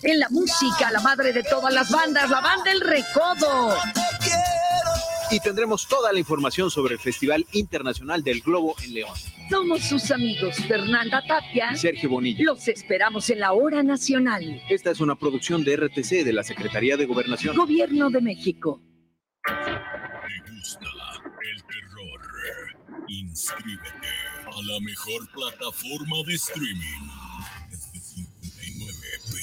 [0.03, 3.75] En la música, la madre de todas las bandas, la banda El Recodo.
[5.31, 9.13] Y tendremos toda la información sobre el Festival Internacional del Globo en León.
[9.49, 12.43] Somos sus amigos Fernanda Tapia, Sergio Bonilla.
[12.43, 14.61] Los esperamos en la hora nacional.
[14.69, 17.55] Esta es una producción de RTC de la Secretaría de Gobernación.
[17.55, 18.81] Gobierno de México.
[19.43, 20.85] ¿Te gusta
[21.41, 23.05] el terror?
[23.07, 24.07] Inscríbete
[24.45, 27.30] a la mejor plataforma de streaming.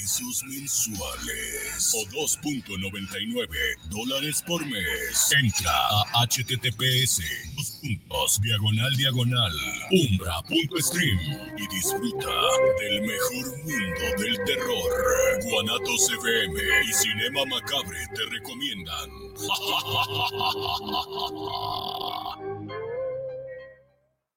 [0.09, 3.47] Desde 59 pesos mensuales o 2.99
[3.89, 5.31] dólares por mes.
[5.39, 7.21] Entra a https
[7.55, 9.51] dos puntos, diagonal diagonal
[9.91, 11.19] umbra.stream
[11.57, 12.31] y disfruta
[12.79, 15.43] del mejor mundo del terror.
[15.43, 19.09] Guanatos FM y Cinema Macabre te recomiendan.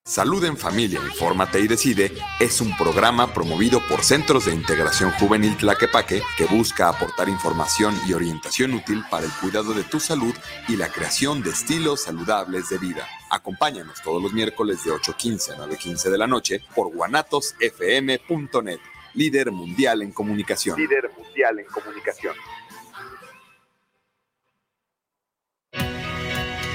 [0.05, 2.11] Salud en Familia, Infórmate y Decide
[2.41, 8.13] es un programa promovido por Centros de Integración Juvenil Tlaquepaque que busca aportar información y
[8.13, 10.35] orientación útil para el cuidado de tu salud
[10.67, 13.07] y la creación de estilos saludables de vida.
[13.31, 18.81] Acompáñanos todos los miércoles de 8.15 a 9.15 de la noche por guanatosfm.net,
[19.15, 20.81] líder mundial en comunicación.
[20.81, 22.35] Líder mundial en comunicación.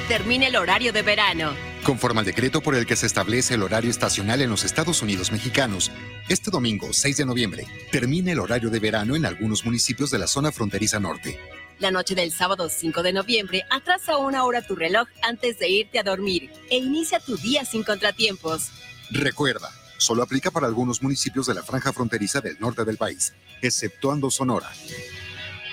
[0.08, 1.67] Termina el horario de verano.
[1.88, 5.32] Conforme al decreto por el que se establece el horario estacional en los Estados Unidos
[5.32, 5.90] mexicanos,
[6.28, 10.28] este domingo 6 de noviembre termina el horario de verano en algunos municipios de la
[10.28, 11.40] zona fronteriza norte.
[11.80, 15.98] La noche del sábado 5 de noviembre atrasa una hora tu reloj antes de irte
[15.98, 18.70] a dormir e inicia tu día sin contratiempos.
[19.10, 24.30] Recuerda, solo aplica para algunos municipios de la franja fronteriza del norte del país, exceptuando
[24.30, 24.70] Sonora.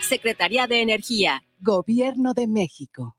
[0.09, 1.43] Secretaría de Energía.
[1.59, 3.17] Gobierno de México.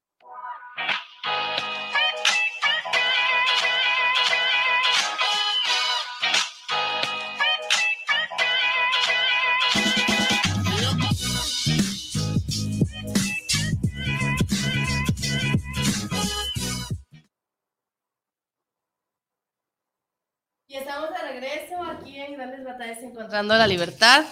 [22.26, 24.26] En Grandes Batallas Encontrando la Libertad.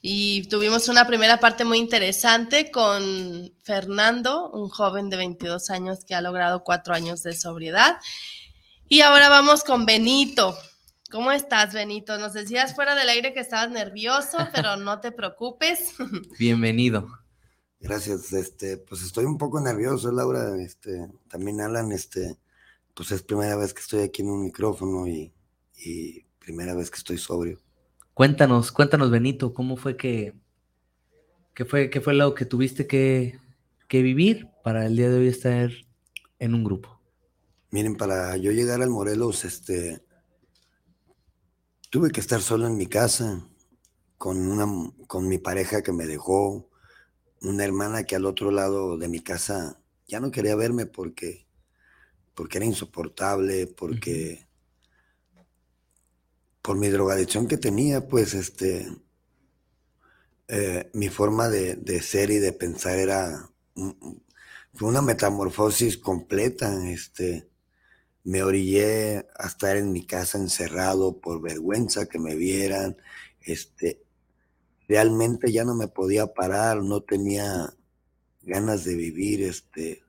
[0.00, 6.14] Y tuvimos una primera parte muy interesante con Fernando, un joven de 22 años que
[6.14, 7.98] ha logrado cuatro años de sobriedad.
[8.88, 10.56] Y ahora vamos con Benito.
[11.10, 12.18] ¿Cómo estás, Benito?
[12.18, 15.94] Nos decías fuera del aire que estabas nervioso, pero no te preocupes.
[16.38, 17.06] Bienvenido.
[17.78, 22.38] Gracias, este, pues estoy un poco nervioso, Laura, este, también Alan, este,
[22.94, 25.32] pues es primera vez que estoy aquí en un micrófono y,
[25.84, 27.60] y primera vez que estoy sobrio.
[28.14, 30.34] Cuéntanos, cuéntanos, Benito, ¿cómo fue que,
[31.54, 33.38] qué fue, qué fue lo que tuviste que,
[33.88, 35.70] que vivir para el día de hoy estar
[36.38, 37.00] en un grupo?
[37.70, 40.02] Miren, para yo llegar al Morelos, este,
[41.88, 43.48] tuve que estar solo en mi casa,
[44.18, 44.66] con, una,
[45.06, 46.68] con mi pareja que me dejó,
[47.40, 51.46] una hermana que al otro lado de mi casa ya no quería verme porque,
[52.34, 54.46] porque era insoportable, porque
[56.62, 58.88] por mi drogadicción que tenía, pues este,
[60.48, 63.50] eh, mi forma de, de, ser y de pensar era,
[64.74, 67.48] fue una metamorfosis completa, este,
[68.24, 72.96] me orillé a estar en mi casa encerrado por vergüenza que me vieran,
[73.40, 74.04] este,
[74.88, 77.74] realmente ya no me podía parar, no tenía
[78.42, 80.02] ganas de vivir, este,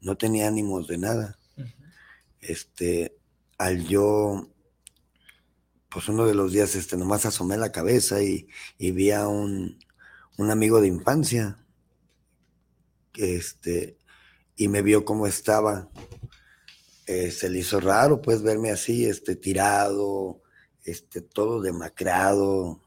[0.00, 1.38] no tenía ánimos de nada.
[1.56, 1.74] Uh -huh.
[2.40, 3.16] Este,
[3.58, 4.48] al yo,
[5.88, 9.78] pues uno de los días, este, nomás asomé la cabeza y, y vi a un,
[10.36, 11.64] un, amigo de infancia,
[13.14, 13.96] este,
[14.56, 15.90] y me vio cómo estaba.
[17.06, 20.42] Eh, se le hizo raro, pues, verme así, este, tirado,
[20.84, 22.82] este, todo demacrado,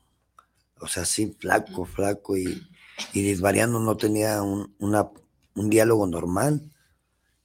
[0.79, 2.67] o sea, sí, flaco, flaco y,
[3.13, 5.09] y disvariando, no tenía un, una,
[5.55, 6.69] un diálogo normal.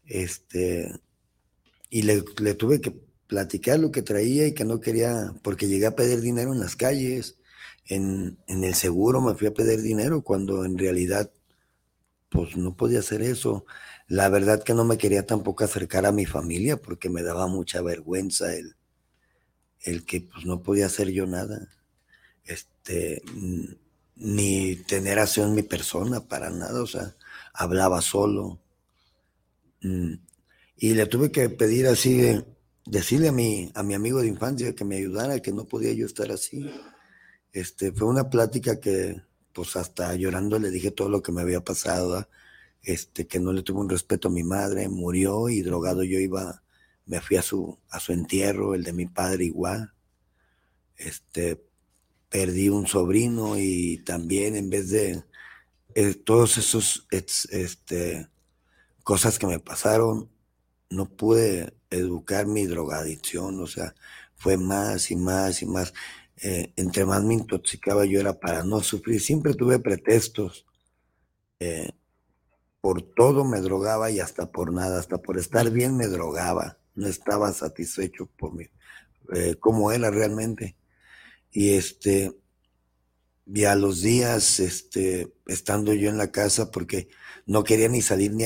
[0.04, 1.00] Este,
[1.90, 3.03] y le, le, tuve que
[3.34, 6.76] platicar lo que traía y que no quería, porque llegué a pedir dinero en las
[6.76, 7.36] calles,
[7.86, 11.32] en, en el seguro me fui a pedir dinero cuando en realidad,
[12.28, 13.66] pues no podía hacer eso.
[14.06, 17.82] La verdad que no me quería tampoco acercar a mi familia porque me daba mucha
[17.82, 18.76] vergüenza el,
[19.80, 21.66] el que pues no podía hacer yo nada.
[22.44, 23.20] Este,
[24.14, 27.16] ni tener acción mi persona para nada, o sea,
[27.52, 28.60] hablaba solo.
[29.80, 30.14] Mm,
[30.76, 32.40] y le tuve que pedir así,
[32.86, 36.06] decirle a mi, a mi amigo de infancia que me ayudara, que no podía yo
[36.06, 36.70] estar así.
[37.52, 39.22] Este, fue una plática que,
[39.52, 42.28] pues hasta llorando le dije todo lo que me había pasado,
[42.82, 46.62] este, que no le tuve un respeto a mi madre, murió y drogado yo iba,
[47.06, 49.92] me fui a su, a su entierro, el de mi padre igual.
[50.96, 51.64] Este,
[52.28, 55.24] perdí un sobrino y también en vez de
[55.94, 58.28] eh, todos esos este,
[59.04, 60.28] cosas que me pasaron,
[60.94, 63.94] no pude educar mi drogadicción, o sea,
[64.36, 65.92] fue más y más y más.
[66.42, 69.20] Eh, entre más me intoxicaba yo era para no sufrir.
[69.20, 70.66] Siempre tuve pretextos.
[71.60, 71.92] Eh,
[72.80, 76.78] por todo me drogaba y hasta por nada, hasta por estar bien me drogaba.
[76.94, 78.66] No estaba satisfecho por mí,
[79.34, 80.76] eh, como era realmente.
[81.50, 82.36] Y este,
[83.46, 87.08] y a los días, este, estando yo en la casa, porque
[87.46, 88.44] no quería ni salir ni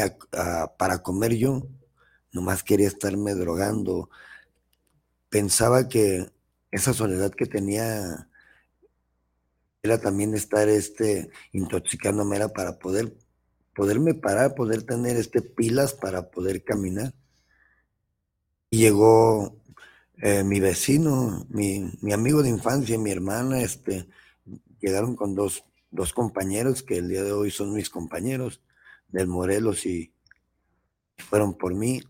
[0.79, 1.67] para comer yo,
[2.33, 4.11] nomás quería estarme drogando.
[5.29, 6.31] Pensaba que
[6.71, 8.29] esa soledad que tenía
[9.83, 13.17] era también estar este, intoxicándome, era para poder,
[13.75, 17.15] poderme parar, poder tener este, pilas para poder caminar.
[18.71, 19.57] Y llegó
[20.19, 24.09] eh, mi vecino, mi, mi, amigo de infancia, mi hermana, este,
[24.81, 28.61] llegaron con dos, dos compañeros que el día de hoy son mis compañeros
[29.09, 30.13] del Morelos y
[31.17, 32.03] fueron por mí.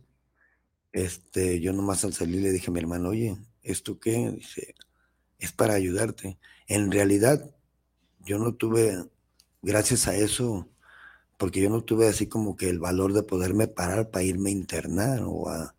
[0.93, 4.30] Este, yo nomás al salir le dije a mi hermano, oye, ¿esto qué?
[4.30, 4.74] Dice,
[5.39, 6.39] es para ayudarte.
[6.66, 7.55] En realidad,
[8.20, 9.05] yo no tuve,
[9.62, 10.68] gracias a eso,
[11.36, 14.53] porque yo no tuve así como que el valor de poderme parar para irme a
[14.53, 15.74] internar o a,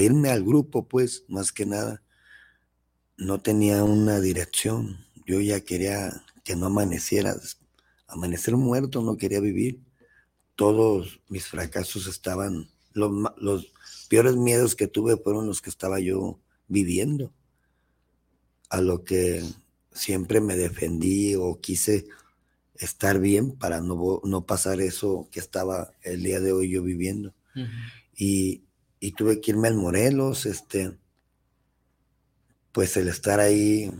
[0.00, 2.02] irme al grupo, pues, más que nada.
[3.16, 4.98] No tenía una dirección.
[5.26, 7.36] Yo ya quería que no amaneciera.
[8.06, 9.80] Amanecer muerto, no quería vivir.
[10.56, 13.73] Todos mis fracasos estaban, los
[14.04, 16.38] peores miedos que tuve fueron los que estaba yo
[16.68, 17.32] viviendo,
[18.68, 19.42] a lo que
[19.92, 22.06] siempre me defendí o quise
[22.76, 27.34] estar bien para no, no pasar eso que estaba el día de hoy yo viviendo.
[28.16, 28.64] y,
[28.98, 30.98] y, tuve que irme al Morelos, este,
[32.72, 33.92] pues el estar ahí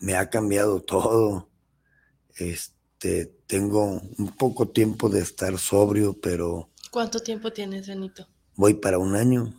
[0.00, 1.48] me ha cambiado todo.
[2.34, 6.70] Este, tengo un poco tiempo de estar sobrio, pero...
[6.90, 8.26] ¿Cuánto tiempo tienes, Benito?
[8.60, 9.54] Voy para un año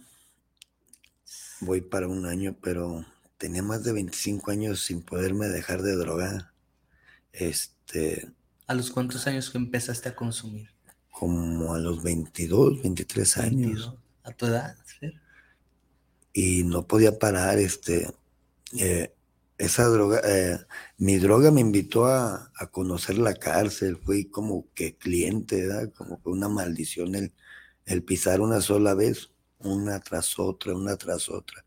[1.62, 3.06] voy para un año, pero
[3.38, 6.52] tenía más de 25 años sin poderme dejar de drogar.
[7.32, 8.30] Este.
[8.68, 10.70] ¿A los cuántos años que empezaste a consumir?
[11.12, 13.93] Como a los 22, 23 años.
[14.24, 14.76] ¿A tu edad?
[14.99, 15.08] ¿sí?
[16.34, 18.12] Y no podía parar, este.
[18.78, 19.14] Eh,
[19.58, 20.60] esa droga, eh,
[20.97, 25.93] mi droga me invitó a, a, conocer la cárcel, fui como que cliente, ¿verdad?
[25.93, 27.32] como que una maldición el,
[27.92, 31.66] el pisar una sola vez una tras otra, una tras otra.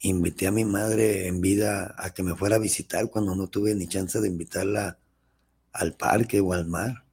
[0.00, 3.74] Invité a mi madre en vida a que me fuera a visitar cuando no tuve
[3.74, 4.98] ni chance de invitarla
[5.72, 7.04] al parque o al mar.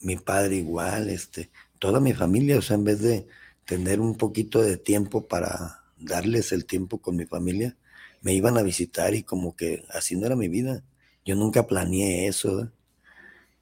[0.00, 3.26] Mi padre igual, este, toda mi familia, o sea, en vez de
[3.64, 7.76] tener un poquito de tiempo para darles el tiempo con mi familia,
[8.22, 10.84] me iban a visitar y como que así no era mi vida.
[11.24, 12.70] Yo nunca planeé eso.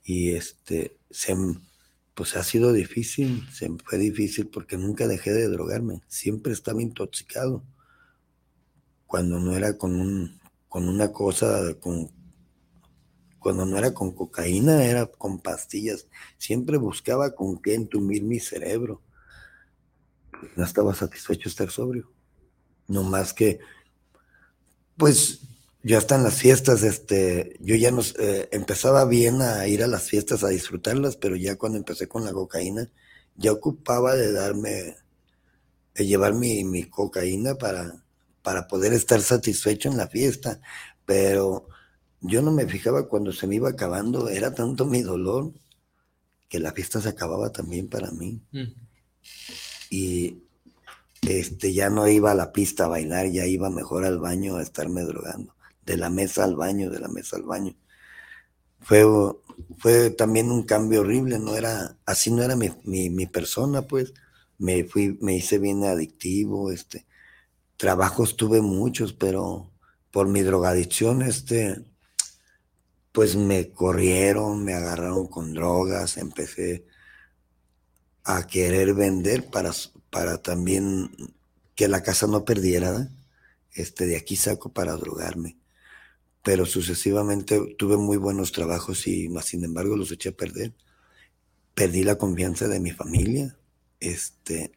[0.04, 1.34] Y este, se,
[2.14, 7.64] pues ha sido difícil, se fue difícil porque nunca dejé de drogarme, siempre estaba intoxicado.
[9.06, 12.10] Cuando no era con, un, con una cosa, con,
[13.38, 16.08] cuando no era con cocaína, era con pastillas.
[16.38, 19.02] Siempre buscaba con qué entumir mi cerebro.
[20.56, 22.10] No estaba satisfecho estar sobrio.
[22.86, 23.60] No más que,
[24.96, 25.40] pues
[25.84, 29.86] yo hasta en las fiestas, este, yo ya nos eh, empezaba bien a ir a
[29.86, 32.90] las fiestas a disfrutarlas, pero ya cuando empecé con la cocaína,
[33.36, 34.96] ya ocupaba de darme,
[35.94, 38.02] de llevar mi, mi cocaína para,
[38.40, 40.58] para poder estar satisfecho en la fiesta.
[41.04, 41.68] Pero
[42.22, 45.52] yo no me fijaba cuando se me iba acabando, era tanto mi dolor
[46.48, 48.40] que la fiesta se acababa también para mí.
[49.90, 50.38] Y
[51.28, 54.62] este, ya no iba a la pista a bailar, ya iba mejor al baño a
[54.62, 55.53] estarme drogando
[55.84, 57.74] de la mesa al baño, de la mesa al baño.
[58.80, 59.04] Fue,
[59.78, 64.12] fue también un cambio horrible, no era, así no era mi, mi, persona, pues.
[64.58, 67.06] Me fui, me hice bien adictivo, este,
[67.76, 69.70] trabajos tuve muchos, pero
[70.12, 71.84] por mi drogadicción, este,
[73.12, 76.86] pues me corrieron, me agarraron con drogas, empecé
[78.24, 79.72] a querer vender para,
[80.10, 81.10] para también
[81.74, 83.08] que la casa no perdiera,
[83.72, 85.56] este, de aquí saco para drogarme
[86.44, 90.74] pero sucesivamente tuve muy buenos trabajos y más sin embargo los eché a perder.
[91.74, 93.56] Perdí la confianza de mi familia,
[93.98, 94.72] este,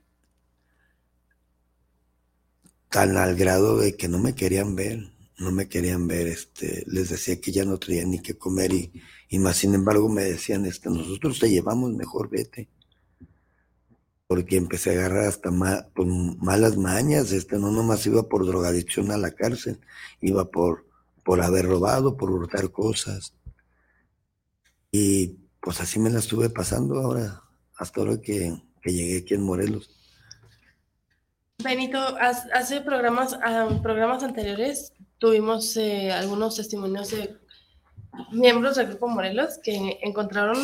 [2.89, 7.09] tan al grado de que no me querían ver, no me querían ver, este, les
[7.09, 10.65] decía que ya no traía ni que comer y, y más sin embargo me decían,
[10.65, 12.70] este, nosotros te llevamos, mejor vete.
[14.26, 19.32] Porque empecé a agarrar hasta malas mañas, este, no nomás iba por drogadicción a la
[19.32, 19.82] cárcel,
[20.22, 20.87] iba por,
[21.28, 23.34] por haber robado, por hurtar cosas.
[24.93, 27.43] Y pues así me la estuve pasando ahora,
[27.75, 29.89] hasta ahora que, que llegué aquí en Morelos.
[31.61, 37.36] Benito, hace programas, ah, programas anteriores tuvimos eh, algunos testimonios de
[38.32, 40.57] miembros del Grupo Morelos que encontraron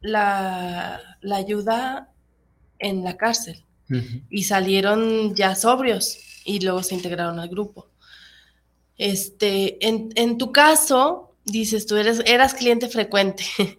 [0.00, 1.00] la,
[1.34, 2.12] ayuda
[2.78, 3.64] en la cárcel
[4.30, 7.87] y salieron ya sobrios y luego se integraron al grupo.
[8.98, 13.44] Este, en, tu caso, dices, tú eres, eras cliente frecuente,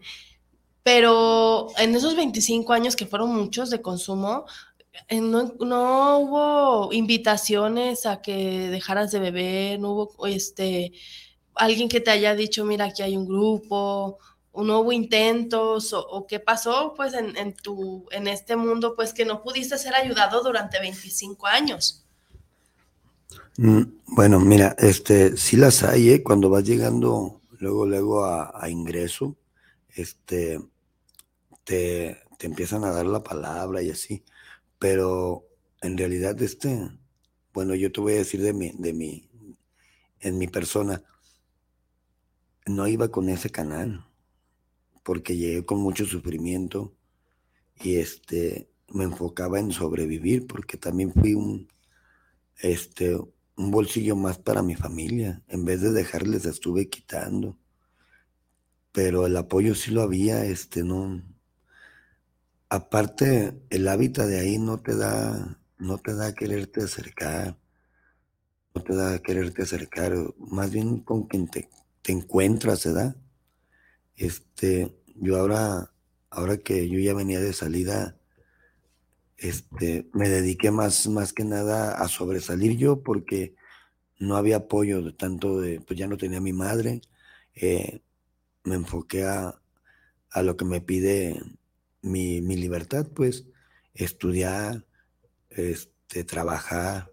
[0.83, 4.45] pero en esos 25 años que fueron muchos de consumo,
[5.07, 10.93] eh, no, no, hubo invitaciones a que dejaras de beber, no hubo este
[11.59, 14.17] alguien que te haya dicho, mira, aquí hay un grupo,
[14.53, 19.41] no hubo intentos, o, qué pasó, pues, en, tu, en este mundo, pues, que no
[19.41, 22.05] pudiste ser ayudado durante 25 años.
[23.57, 26.23] Mm, bueno, mira, este, sí las hay, ¿eh?
[26.23, 29.37] Cuando vas llegando luego, luego a, ingreso,
[29.95, 30.59] este,
[31.63, 34.23] te, te empiezan a dar la palabra y así
[34.79, 35.45] pero
[35.81, 36.89] en realidad, este,
[37.53, 39.29] bueno, yo te voy a decir de mi, de mi,
[40.21, 41.03] en mi persona,
[42.65, 44.05] no iba con ese canal,
[45.03, 46.95] porque llegué con mucho sufrimiento
[47.75, 51.67] y este, me enfocaba en sobrevivir, porque también fui un,
[52.57, 53.19] este,
[53.59, 55.43] un bolsillo más para mi familia.
[55.49, 57.57] En vez de dejarles, estuve quitando.
[58.93, 61.21] Pero el apoyo sí lo había, este, no,
[62.69, 67.59] aparte, el hábitat de ahí no te da, no te da quererte acercar,
[68.73, 71.69] no te da quererte acercar, más bien con quien te,
[72.01, 73.17] te encuentras, ¿verdad?
[74.15, 75.93] Este, yo ahora,
[76.29, 78.18] ahora que yo ya venía de salida,
[79.41, 83.55] este, me dediqué más, más que nada a sobresalir yo porque
[84.19, 87.01] no había apoyo de tanto de, pues ya no tenía mi madre,
[87.55, 88.01] eh,
[88.63, 89.61] me enfoqué a,
[90.31, 91.41] a lo que me pide
[92.01, 93.45] mi, libertad, pues,
[93.93, 94.85] estudiar,
[95.49, 97.11] este, trabajar,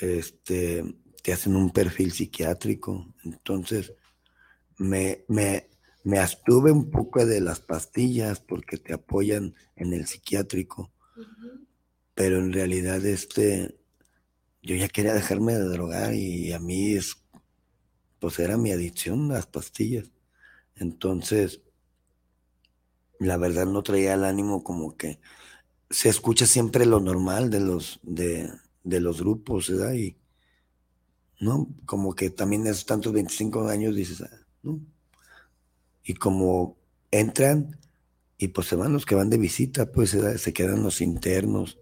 [0.00, 0.84] este,
[1.22, 3.14] te hacen un perfil psiquiátrico.
[3.24, 3.92] Entonces,
[4.78, 5.68] me, me,
[6.02, 10.90] me abstuve un poco de las pastillas porque te apoyan en el psiquiátrico.
[12.14, 13.78] Pero en realidad, este,
[14.62, 17.16] yo ya quería dejarme de drogar y a mí es,
[18.18, 20.10] pues era mi adicción las pastillas.
[20.76, 21.60] Entonces,
[23.18, 25.20] la verdad no traía el ánimo como que
[25.90, 28.50] se escucha siempre lo normal de los, de,
[28.82, 29.94] los grupos, ¿verdad?
[29.94, 30.16] Y,
[31.40, 31.68] ¿no?
[31.86, 34.30] Como que también esos tantos 25 años dices, ah,
[34.62, 34.80] ¿no?
[36.02, 36.76] Y como
[37.10, 37.78] entran
[38.44, 41.78] y pues se van los que van de visita, pues se quedan los internos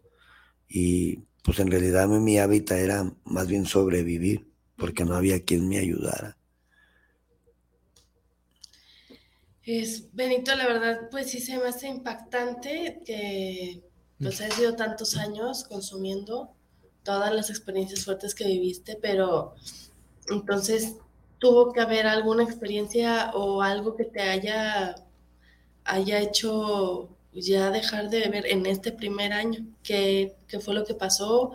[0.68, 5.78] y pues en realidad mi hábitat era más bien sobrevivir porque no había quien me
[5.78, 6.36] ayudara.
[9.64, 13.82] Es, Benito, la verdad, pues sí se me hace impactante que
[14.18, 16.52] pues has sido tantos años consumiendo
[17.02, 19.54] todas las experiencias fuertes que viviste, pero
[20.28, 20.96] entonces
[21.38, 24.94] tuvo que haber alguna experiencia o algo que te haya,
[25.85, 29.66] haya hecho ya dejar de beber en este primer año.
[29.83, 31.53] ¿Qué, ¿Qué, fue lo que pasó?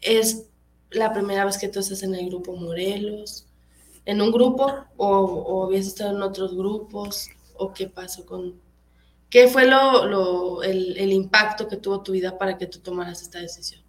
[0.00, 0.44] ¿Es
[0.90, 3.46] la primera vez que tú estás en el grupo Morelos?
[4.04, 7.28] ¿En un grupo o, o habías estado en otros grupos?
[7.58, 8.54] o qué pasó con...
[9.28, 13.82] ¿Qué fue lo, el, impacto que tuvo tu vida para que tú tomaras esta decisión?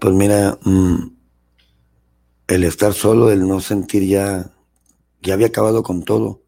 [0.00, 1.10] Pues mira, mm,
[2.48, 4.50] el estar solo, el no sentir ya,
[5.22, 6.41] ya había acabado con todo.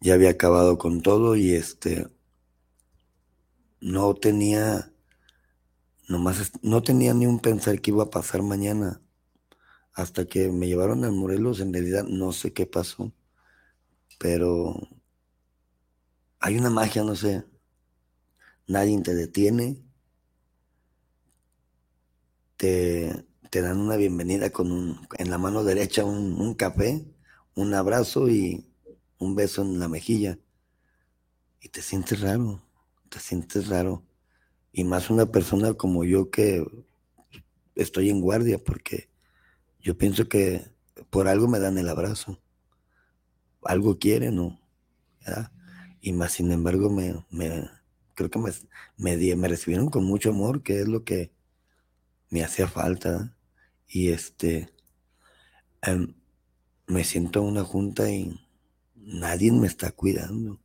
[0.00, 2.08] Ya había acabado con todo y este,
[3.80, 4.92] no tenía,
[6.08, 9.00] nomás, no tenía ni un pensar que iba a pasar mañana.
[9.94, 13.12] Hasta que me llevaron a Morelos, en realidad no sé qué pasó
[14.18, 14.74] pero
[16.40, 17.44] hay una magia, no sé,
[18.68, 19.82] nadie te detiene,
[22.56, 27.04] te, te dan una bienvenida con un, en la mano derecha un, un café,
[27.54, 28.66] un abrazo y
[29.18, 30.38] un beso en la mejilla.
[31.60, 32.62] Y te sientes raro,
[33.08, 34.04] te sientes raro.
[34.72, 36.64] Y más una persona como yo que
[37.74, 39.08] estoy en guardia porque
[39.80, 40.70] yo pienso que
[41.10, 42.40] por algo me dan el abrazo.
[43.62, 44.60] Algo quieren, ¿no?
[46.00, 47.68] Y más, sin embargo, me, me
[48.14, 48.50] creo que me,
[48.96, 51.32] me, me, recibieron con mucho amor, que es lo que
[52.30, 53.36] me hacía falta.
[53.86, 54.70] Y este,
[55.82, 56.14] em,
[56.86, 58.40] me siento en una junta y
[59.08, 60.60] nadie me está cuidando.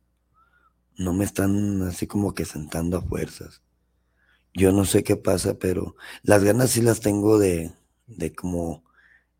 [0.96, 3.62] No me están así como que sentando a fuerzas.
[4.52, 7.72] Yo no sé qué pasa, pero las ganas sí las tengo de,
[8.06, 8.84] de como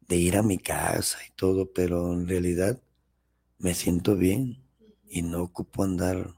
[0.09, 2.83] de ir a mi casa y todo, pero en realidad
[3.59, 4.65] me siento bien
[5.09, 6.35] y no ocupo andar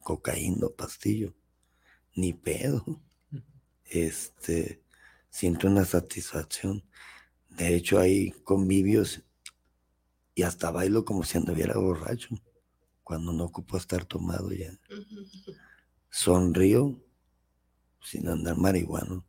[0.00, 1.34] cocaína, pastillo,
[2.14, 2.84] ni pedo.
[3.84, 4.82] Este,
[5.30, 6.84] siento una satisfacción.
[7.50, 9.22] De hecho, hay convivios
[10.34, 12.34] y hasta bailo como si anduviera borracho,
[13.02, 14.70] cuando no ocupo estar tomado ya.
[16.10, 17.00] Sonrío
[18.00, 19.24] sin andar marihuano.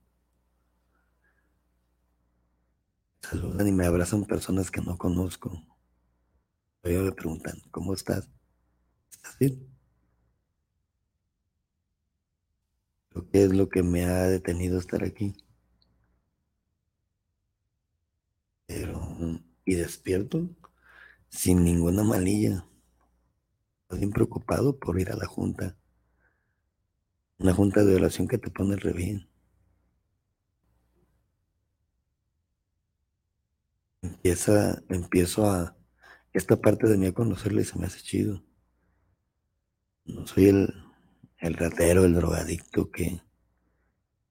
[3.22, 5.64] Saludan y me abrazan personas que no conozco.
[6.84, 8.30] Ellos me preguntan, ¿cómo estás?
[9.12, 9.68] ¿Estás bien?
[13.32, 15.36] ¿Qué es lo que me ha detenido estar aquí?
[18.68, 19.18] Pero,
[19.64, 20.50] y despierto
[21.36, 22.66] sin ninguna malilla.
[23.90, 25.78] Bien preocupado por ir a la junta.
[27.38, 29.30] Una junta de oración que te pone re bien.
[34.02, 35.76] Empieza, empiezo a
[36.34, 38.44] esta parte de mí a conocerle y se me hace chido.
[40.06, 40.74] No soy el,
[41.40, 43.22] el ratero, el drogadicto que,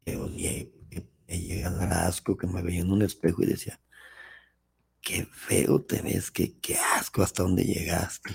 [0.05, 0.13] que
[0.91, 3.81] que me llega a dar asco, que me veía en un espejo y decía,
[5.05, 8.31] qué feo te ves, qué, qué asco hasta dónde llegaste.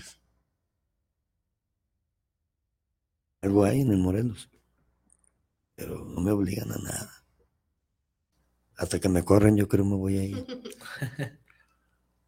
[3.42, 4.50] Algo hay en el Morelos,
[5.76, 7.26] pero no me obligan a nada.
[8.78, 10.46] Hasta que me corren, yo creo me voy a ir.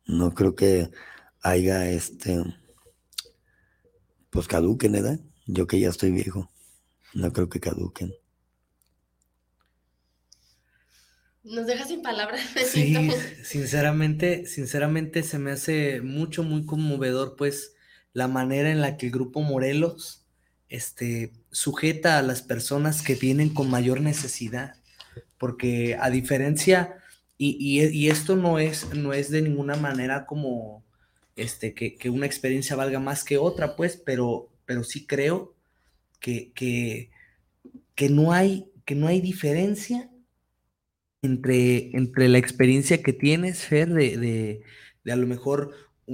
[0.07, 0.89] No creo que
[1.41, 2.43] haya este,
[4.31, 5.19] pues caduquen, ¿verdad?
[5.45, 6.49] Yo que ya estoy viejo,
[7.13, 8.11] no creo que caduquen.
[11.43, 12.41] Nos deja sin palabras.
[12.65, 13.09] Sí,
[13.43, 17.73] sinceramente, sinceramente se me hace mucho, muy conmovedor, pues,
[18.13, 20.25] la manera en la que el grupo Morelos,
[20.69, 24.75] este, sujeta a las personas que vienen con mayor necesidad,
[25.37, 26.97] porque a diferencia,
[27.37, 30.83] y, y, esto no es, no es de ninguna manera como,
[31.35, 35.55] este, que, que, una experiencia valga más que otra, pues, pero, pero sí creo
[36.19, 37.09] que, que,
[37.95, 40.10] que, no, hay, que no hay diferencia
[41.21, 44.63] entre, entre la experiencia que tienes, Fer, de,
[45.09, 45.71] a lo mejor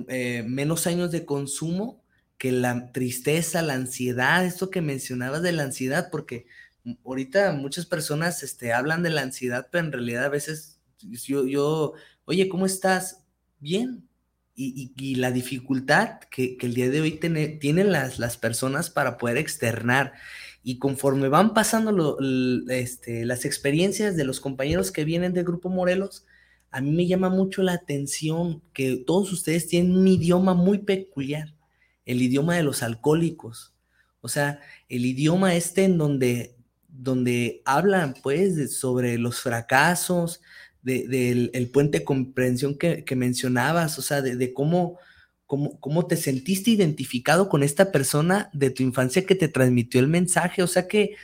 [0.07, 2.03] eh, menos años de consumo
[2.37, 6.45] que la tristeza, la ansiedad, esto que mencionabas de la ansiedad, porque
[7.05, 11.93] ahorita muchas personas este, hablan de la ansiedad, pero en realidad a veces yo, yo
[12.25, 13.23] oye, ¿cómo estás?
[13.59, 14.03] Bien.
[14.59, 17.11] Y, la dificultad que, el día de hoy
[17.59, 20.13] tienen las, las personas para poder externar
[20.67, 22.17] y conforme van pasando
[22.67, 26.25] este, las experiencias de los compañeros que vienen del Grupo Morelos,
[26.71, 31.55] a mí me llama mucho la atención que todos ustedes tienen un idioma muy peculiar,
[32.05, 33.75] el idioma de los alcohólicos.
[34.19, 34.59] O sea,
[34.89, 36.57] el idioma este en donde,
[36.89, 40.41] donde hablan pues sobre los fracasos,
[40.81, 44.99] del el puente de comprensión que, mencionabas, o sea, de cómo
[45.47, 50.61] cómo, te sentiste identificado con esta persona de tu infancia que te transmitió el mensaje.
[50.61, 51.15] O sea, que,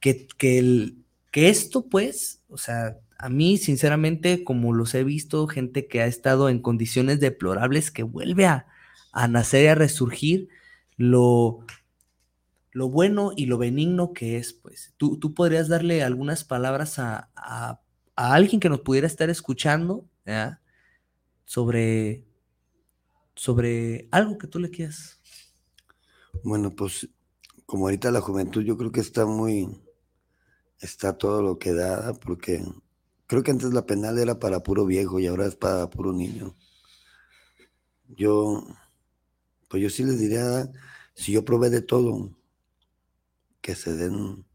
[0.00, 5.86] que, el, que esto, pues, o sea, a mí, sinceramente, como los he visto, gente
[5.86, 8.66] que ha estado en condiciones deplorables, que vuelve a,
[9.28, 10.48] nacer y a resurgir,
[10.96, 11.60] lo,
[12.72, 14.94] lo bueno y lo benigno que es, pues.
[14.96, 17.80] Tú, tú podrías darle algunas palabras a, a,
[18.16, 20.06] alguien que nos pudiera estar escuchando,
[21.44, 22.24] Sobre,
[23.36, 25.20] sobre algo que tú le quieras.
[26.42, 27.08] Bueno, pues
[27.66, 29.68] como ahorita la juventud yo creo que está muy,
[30.80, 32.64] está todo lo que da, porque
[33.26, 36.54] creo que antes la penal era para puro viejo y ahora es para puro niño.
[38.08, 38.66] Yo,
[39.68, 40.70] pues yo sí les diría,
[41.14, 42.30] si yo probé de todo,
[43.60, 44.46] que se den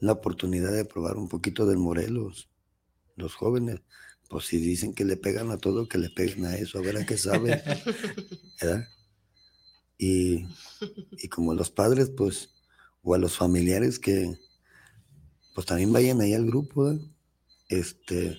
[0.00, 2.48] la oportunidad de probar un poquito del Morelos,
[3.16, 3.82] los jóvenes.
[4.28, 6.96] Pues si dicen que le pegan a todo, que le peguen a eso, a ver
[6.96, 7.62] a qué sabe.
[8.60, 8.88] ¿verdad?
[9.98, 10.46] Y,
[11.12, 12.50] y, como los padres, pues,
[13.02, 14.36] o a los familiares que,
[15.54, 16.98] pues también vayan ahí al grupo,
[17.68, 18.38] este,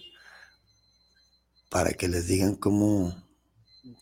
[1.70, 3.26] para que les digan cómo,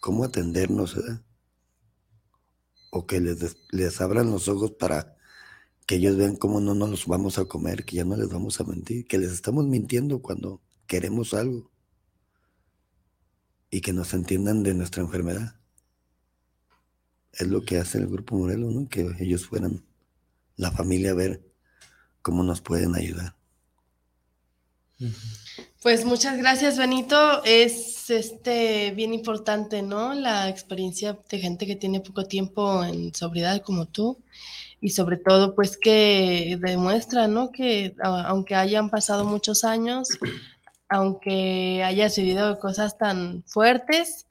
[0.01, 1.23] cómo atendernos, ¿verdad?
[2.89, 5.15] O que les, les abran los ojos para
[5.85, 8.59] que ellos vean cómo no nos los vamos a comer, que ya no les vamos
[8.59, 11.74] a mentir, que les estamos mintiendo cuando queremos algo
[13.69, 15.55] y que nos entiendan de nuestra enfermedad.
[17.33, 18.87] Es lo que hace el Grupo Morelos, ¿no?
[18.87, 19.83] que ellos fueran
[20.55, 21.41] la familia a ver
[22.21, 23.35] cómo nos pueden ayudar.
[25.81, 27.43] Pues muchas gracias, Benito.
[27.43, 30.13] Es este bien importante, ¿no?
[30.13, 34.17] La experiencia de gente que tiene poco tiempo en sobriedad como tú
[34.79, 37.51] y sobre todo pues que demuestra, ¿no?
[37.51, 40.09] Que aunque hayan pasado muchos años,
[40.89, 44.27] aunque hayas vivido cosas tan fuertes,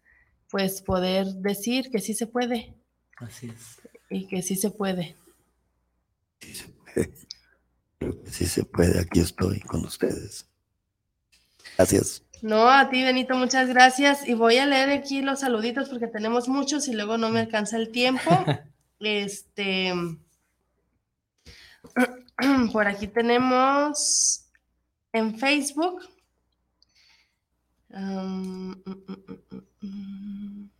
[0.51, 2.75] pues poder decir que sí se puede.
[3.17, 3.81] Así es.
[4.11, 5.17] Y que sí se puede.
[6.41, 7.13] Sí se puede.
[8.31, 9.01] sí se puede.
[9.01, 10.47] Aquí estoy con ustedes.
[11.77, 12.23] Gracias.
[12.43, 14.29] No, a ti, Benito, muchas gracias.
[14.29, 17.77] Y voy a leer aquí los saluditos porque tenemos muchos y luego no me alcanza
[17.77, 18.31] el tiempo.
[19.01, 19.93] este.
[22.73, 24.45] Por aquí tenemos
[25.13, 26.14] en Facebook.
[27.97, 29.05] Mm, mm,
[29.83, 30.71] mm,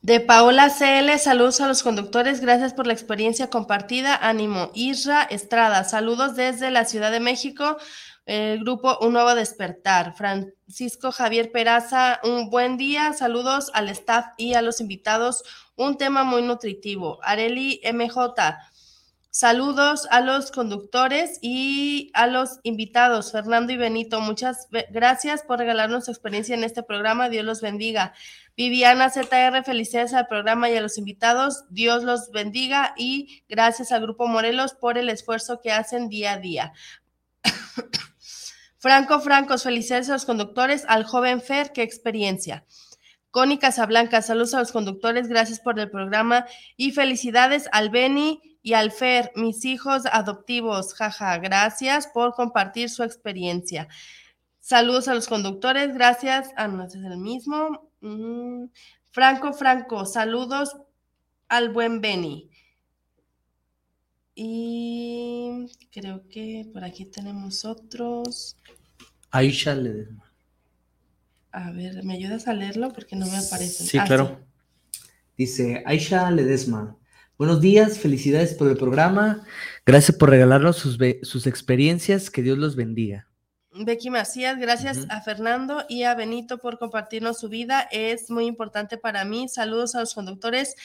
[0.00, 4.16] de Paola CL, saludos a los conductores, gracias por la experiencia compartida.
[4.16, 4.70] Ánimo.
[4.74, 7.76] Isra Estrada, saludos desde la Ciudad de México,
[8.24, 10.14] el grupo Un Nuevo Despertar.
[10.16, 15.42] Francisco Javier Peraza, un buen día, saludos al staff y a los invitados.
[15.76, 17.18] Un tema muy nutritivo.
[17.22, 18.56] Areli MJ,
[19.38, 24.22] Saludos a los conductores y a los invitados, Fernando y Benito.
[24.22, 27.28] Muchas gracias por regalarnos su experiencia en este programa.
[27.28, 28.14] Dios los bendiga.
[28.56, 31.64] Viviana ZR, felicidades al programa y a los invitados.
[31.68, 36.38] Dios los bendiga y gracias al Grupo Morelos por el esfuerzo que hacen día a
[36.38, 36.72] día.
[38.78, 42.64] Franco Francos, felicidades a los conductores, al joven Fer, qué experiencia.
[43.30, 46.46] Connie Casablanca, saludos a los conductores, gracias por el programa
[46.78, 53.86] y felicidades al Beni y Alfer, mis hijos adoptivos, jaja, gracias por compartir su experiencia.
[54.58, 56.50] Saludos a los conductores, gracias.
[56.56, 57.92] Ah, no, es el mismo.
[58.00, 58.64] Mm,
[59.12, 60.76] Franco, Franco, saludos
[61.46, 62.50] al buen Benny.
[64.34, 68.56] Y creo que por aquí tenemos otros.
[69.30, 70.32] Aisha Ledesma.
[71.52, 72.92] A ver, ¿me ayudas a leerlo?
[72.92, 73.84] Porque no me aparece.
[73.84, 74.44] Sí, ah, claro.
[75.36, 76.98] Dice Aisha Ledesma.
[77.38, 79.44] Buenos días, felicidades por el programa.
[79.84, 82.30] Gracias por regalarnos sus, sus experiencias.
[82.30, 83.28] Que Dios los bendiga.
[83.72, 87.86] Becky Macías, gracias a Fernando y a Benito por compartirnos su vida.
[87.90, 89.50] Es muy importante para mí.
[89.50, 90.76] Saludos a los conductores.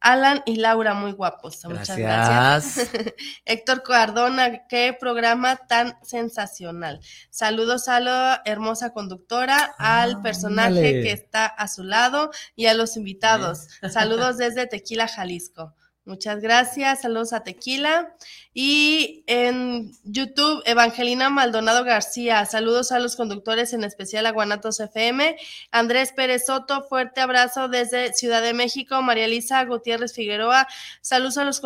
[0.00, 1.64] Alan y Laura, muy guapos.
[1.66, 2.90] Muchas gracias.
[3.44, 7.00] Héctor Cardona, qué programa tan sensacional.
[7.28, 12.74] Saludos a la hermosa conductora, al ah, personaje que está a su lado y a
[12.74, 13.68] los invitados.
[13.92, 15.74] Saludos desde Tequila, Jalisco.
[16.06, 18.16] Muchas gracias, saludos a Tequila.
[18.54, 25.36] Y en YouTube, Evangelina Maldonado García, saludos a los conductores, en especial a Guanatos FM.
[25.70, 29.02] Andrés Pérez Soto, fuerte abrazo desde Ciudad de México.
[29.02, 30.66] María Elisa Gutiérrez Figueroa,
[31.02, 31.60] saludos a los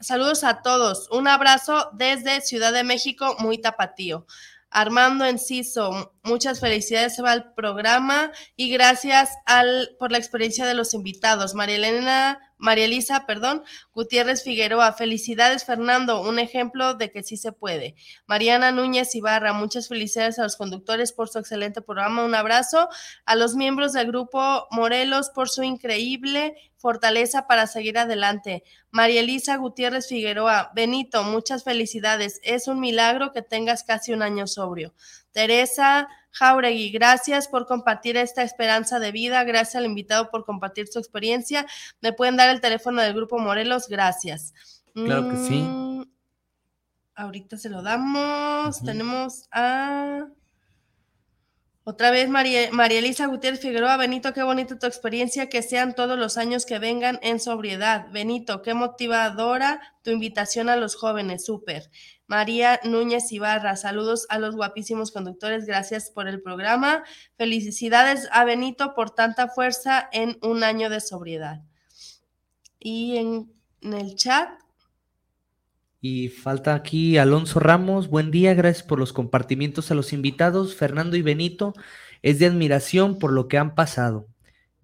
[0.00, 1.08] saludos a todos.
[1.12, 4.26] Un abrazo desde Ciudad de México, muy tapatío.
[4.68, 11.54] Armando Enciso, muchas felicidades al programa y gracias al, por la experiencia de los invitados.
[11.54, 17.52] María Elena María Elisa, perdón, Gutiérrez Figueroa, felicidades Fernando, un ejemplo de que sí se
[17.52, 17.94] puede.
[18.26, 22.88] Mariana Núñez Ibarra, muchas felicidades a los conductores por su excelente programa, un abrazo
[23.24, 28.62] a los miembros del grupo Morelos por su increíble fortaleza para seguir adelante.
[28.92, 34.46] María Elisa Gutiérrez Figueroa, Benito, muchas felicidades, es un milagro que tengas casi un año
[34.46, 34.94] sobrio.
[35.32, 41.00] Teresa Jauregui, gracias por compartir esta esperanza de vida, gracias al invitado por compartir su
[41.00, 41.66] experiencia.
[42.00, 43.88] ¿Me pueden dar el teléfono del Grupo Morelos?
[43.88, 44.54] Gracias.
[44.94, 45.62] Claro que sí.
[45.62, 46.04] Mm,
[47.16, 48.80] ahorita se lo damos.
[48.84, 50.28] Tenemos a...
[51.88, 56.18] Otra vez, María, María, Elisa Gutiérrez Figueroa, Benito, qué bonita tu experiencia, que sean todos
[56.18, 58.08] los años que vengan en sobriedad.
[58.10, 61.88] Benito, qué motivadora tu invitación a los jóvenes, súper.
[62.26, 67.04] María Núñez Ibarra, saludos a los guapísimos conductores, gracias por el programa.
[67.36, 71.62] Felicidades a Benito por tanta fuerza en un año de sobriedad.
[72.80, 74.48] Y en, en el chat
[76.06, 78.08] y falta aquí Alonso Ramos.
[78.08, 80.76] Buen día, gracias por los compartimientos a los invitados.
[80.76, 81.74] Fernando y Benito,
[82.22, 84.28] es de admiración por lo que han pasado.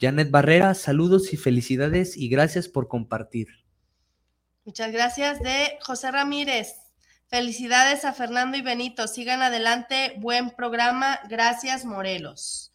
[0.01, 3.47] Janet Barrera, saludos y felicidades y gracias por compartir.
[4.64, 6.75] Muchas gracias de José Ramírez.
[7.29, 9.07] Felicidades a Fernando y Benito.
[9.07, 10.14] Sigan adelante.
[10.18, 11.20] Buen programa.
[11.31, 12.73] Gracias, Morelos.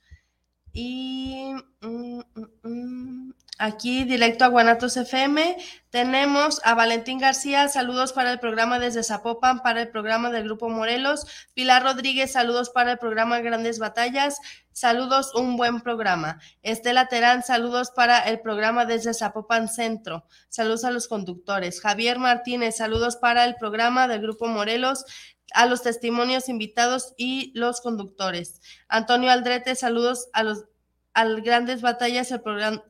[0.72, 5.58] Y mm, mm, mm, aquí, directo a Guanatos FM,
[5.90, 10.70] tenemos a Valentín García, saludos para el programa desde Zapopan, para el programa del Grupo
[10.70, 11.26] Morelos.
[11.54, 14.40] Pilar Rodríguez, saludos para el programa Grandes Batallas.
[14.72, 16.40] Saludos, un buen programa.
[16.62, 20.26] Estela Terán, saludos para el programa desde Zapopan Centro.
[20.50, 21.82] Saludos a los conductores.
[21.82, 25.06] Javier Martínez, saludos para el programa del Grupo Morelos
[25.54, 28.62] a los testimonios invitados y los conductores.
[28.88, 30.66] Antonio Aldrete, saludos a los
[31.14, 32.84] al Grandes Batallas, el programa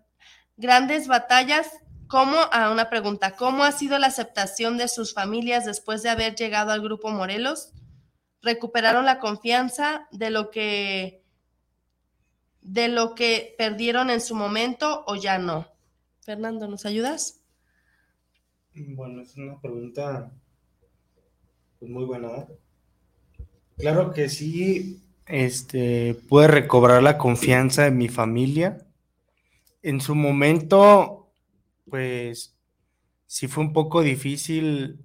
[0.57, 1.69] Grandes Batallas.
[2.07, 2.37] ¿Cómo?
[2.51, 3.35] A una pregunta.
[3.35, 7.73] ¿Cómo ha sido la aceptación de sus familias después de haber llegado al Grupo Morelos?
[8.41, 11.23] ¿Recuperaron la confianza de lo que
[12.61, 15.67] de lo que perdieron en su momento o ya no?
[16.21, 17.41] Fernando, ¿nos ayudas?
[18.73, 20.31] Bueno, es una pregunta
[21.79, 22.27] pues muy buena.
[22.29, 22.47] ¿eh?
[23.77, 28.86] Claro que sí, este, pude recobrar la confianza de mi familia.
[29.87, 31.31] En su momento,
[31.89, 32.57] pues
[33.25, 34.99] sí fue un poco difícil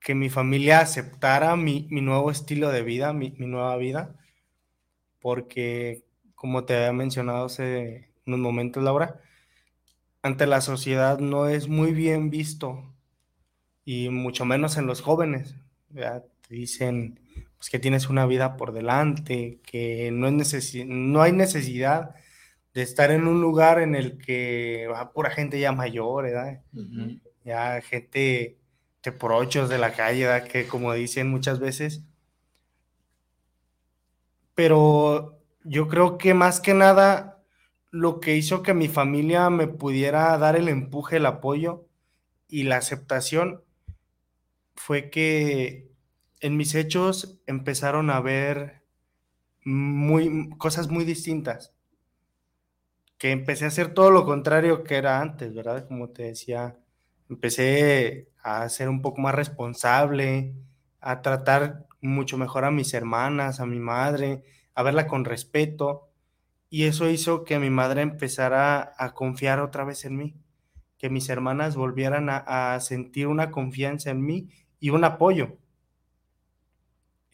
[0.00, 4.16] que mi familia aceptara mi, nuevo estilo de vida, mi, mi, nueva vida,
[5.20, 9.20] porque como te había mencionado hace unos momentos, Laura,
[10.22, 12.90] ante la sociedad no es muy bien visto
[13.84, 15.56] y mucho menos en los jóvenes.
[15.92, 17.20] Te dicen
[17.58, 22.14] pues, que tienes una vida por delante, que no, es no hay necesidad
[22.74, 26.62] de estar en un lugar en el que va pura gente ya mayor, ¿verdad?
[27.44, 28.58] Ya gente
[29.02, 30.48] de prochos de la calle, ¿verdad?
[30.48, 32.02] Que como dicen muchas veces.
[34.54, 37.42] Pero yo creo que más que nada
[37.90, 41.86] lo que hizo que mi familia me pudiera dar el empuje, el apoyo
[42.48, 43.62] y la aceptación
[44.74, 45.90] fue que
[46.40, 48.82] en mis hechos empezaron a ver
[49.64, 51.74] muy, cosas muy distintas.
[53.22, 55.86] Que empecé a hacer todo lo contrario que era antes, ¿verdad?
[55.86, 56.76] Como te decía,
[57.30, 60.56] empecé a ser un poco más responsable,
[61.00, 64.42] a tratar mucho mejor a mis hermanas, a mi madre,
[64.74, 66.08] a verla con respeto.
[66.68, 70.34] Y eso hizo que mi madre empezara a confiar otra vez en mí,
[70.98, 74.48] que mis hermanas volvieran a, sentir una confianza en mí
[74.80, 75.58] y un apoyo.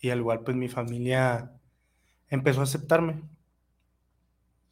[0.01, 1.51] Y al igual, pues mi familia
[2.29, 3.23] empezó a aceptarme.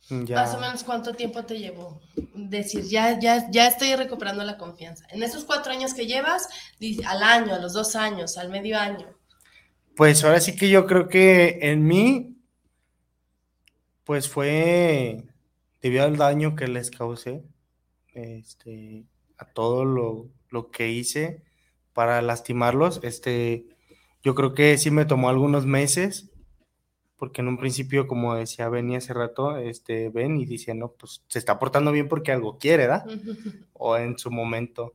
[0.09, 2.01] Más o menos cuánto tiempo te llevó
[2.37, 5.07] decir, ya, ya, ya estoy recuperando la confianza.
[5.11, 6.49] En esos cuatro años que llevas,
[7.07, 9.09] al año, a los dos años, al medio año.
[9.97, 12.37] Pues ahora sí que yo creo que en mí,
[14.05, 15.25] pues fue
[15.81, 17.43] debido al daño que les causé,
[18.13, 19.05] este,
[19.39, 21.43] a todo lo, lo que hice
[21.93, 23.67] para lastimarlos, este,
[24.23, 26.31] yo creo que sí me tomó algunos meses,
[27.17, 31.23] porque en un principio, como decía Benny hace rato, este, ven y dice, no, pues
[31.29, 33.07] se está portando bien porque algo quiere, ¿verdad?
[33.73, 34.95] o en su momento.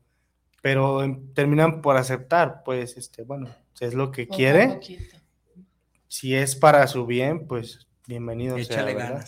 [0.61, 1.01] Pero
[1.33, 4.79] terminan por aceptar, pues, este, bueno, si es lo que quiere.
[6.07, 9.25] Si es para su bien, pues bienvenido sea, ¿verdad?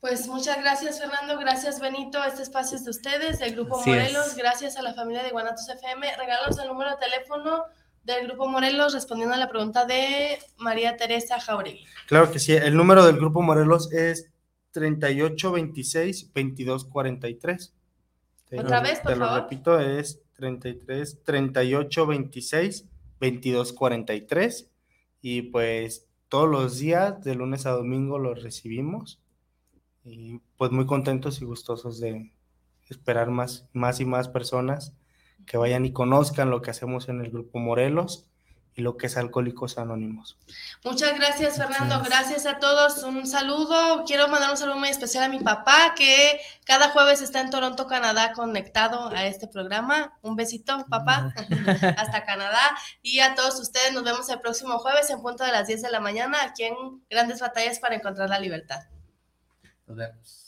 [0.00, 1.36] Pues muchas gracias, Fernando.
[1.38, 2.22] Gracias, Benito.
[2.24, 4.36] Este espacio es de ustedes, del Grupo Morelos.
[4.36, 6.16] Gracias a la familia de Guanatos FM.
[6.16, 7.64] Regalos el número de teléfono
[8.06, 11.84] del Grupo Morelos respondiendo a la pregunta de María Teresa Jauregui.
[12.06, 14.30] Claro que sí, el número del Grupo Morelos es
[14.72, 17.72] 3826-2243.
[18.58, 22.84] Otra vez, por te lo repito, es 33 38 26
[23.18, 24.70] 22 43
[25.22, 29.20] y pues todos los días de lunes a domingo los recibimos
[30.04, 32.30] y pues muy contentos y gustosos de
[32.88, 34.94] esperar más, más y más personas
[35.44, 38.26] que vayan y conozcan lo que hacemos en el Grupo Morelos
[38.76, 40.36] y lo que es Alcohólicos Anónimos.
[40.84, 42.02] Muchas gracias, Fernando.
[42.04, 43.02] Gracias a todos.
[43.04, 44.04] Un saludo.
[44.06, 47.86] Quiero mandar un saludo muy especial a mi papá, que cada jueves está en Toronto,
[47.86, 50.18] Canadá, conectado a este programa.
[50.20, 51.32] Un besito, papá,
[51.96, 52.76] hasta Canadá.
[53.00, 55.90] Y a todos ustedes, nos vemos el próximo jueves en punto de las 10 de
[55.90, 58.80] la mañana, aquí en Grandes Batallas para Encontrar la Libertad.
[59.86, 60.45] Nos vemos.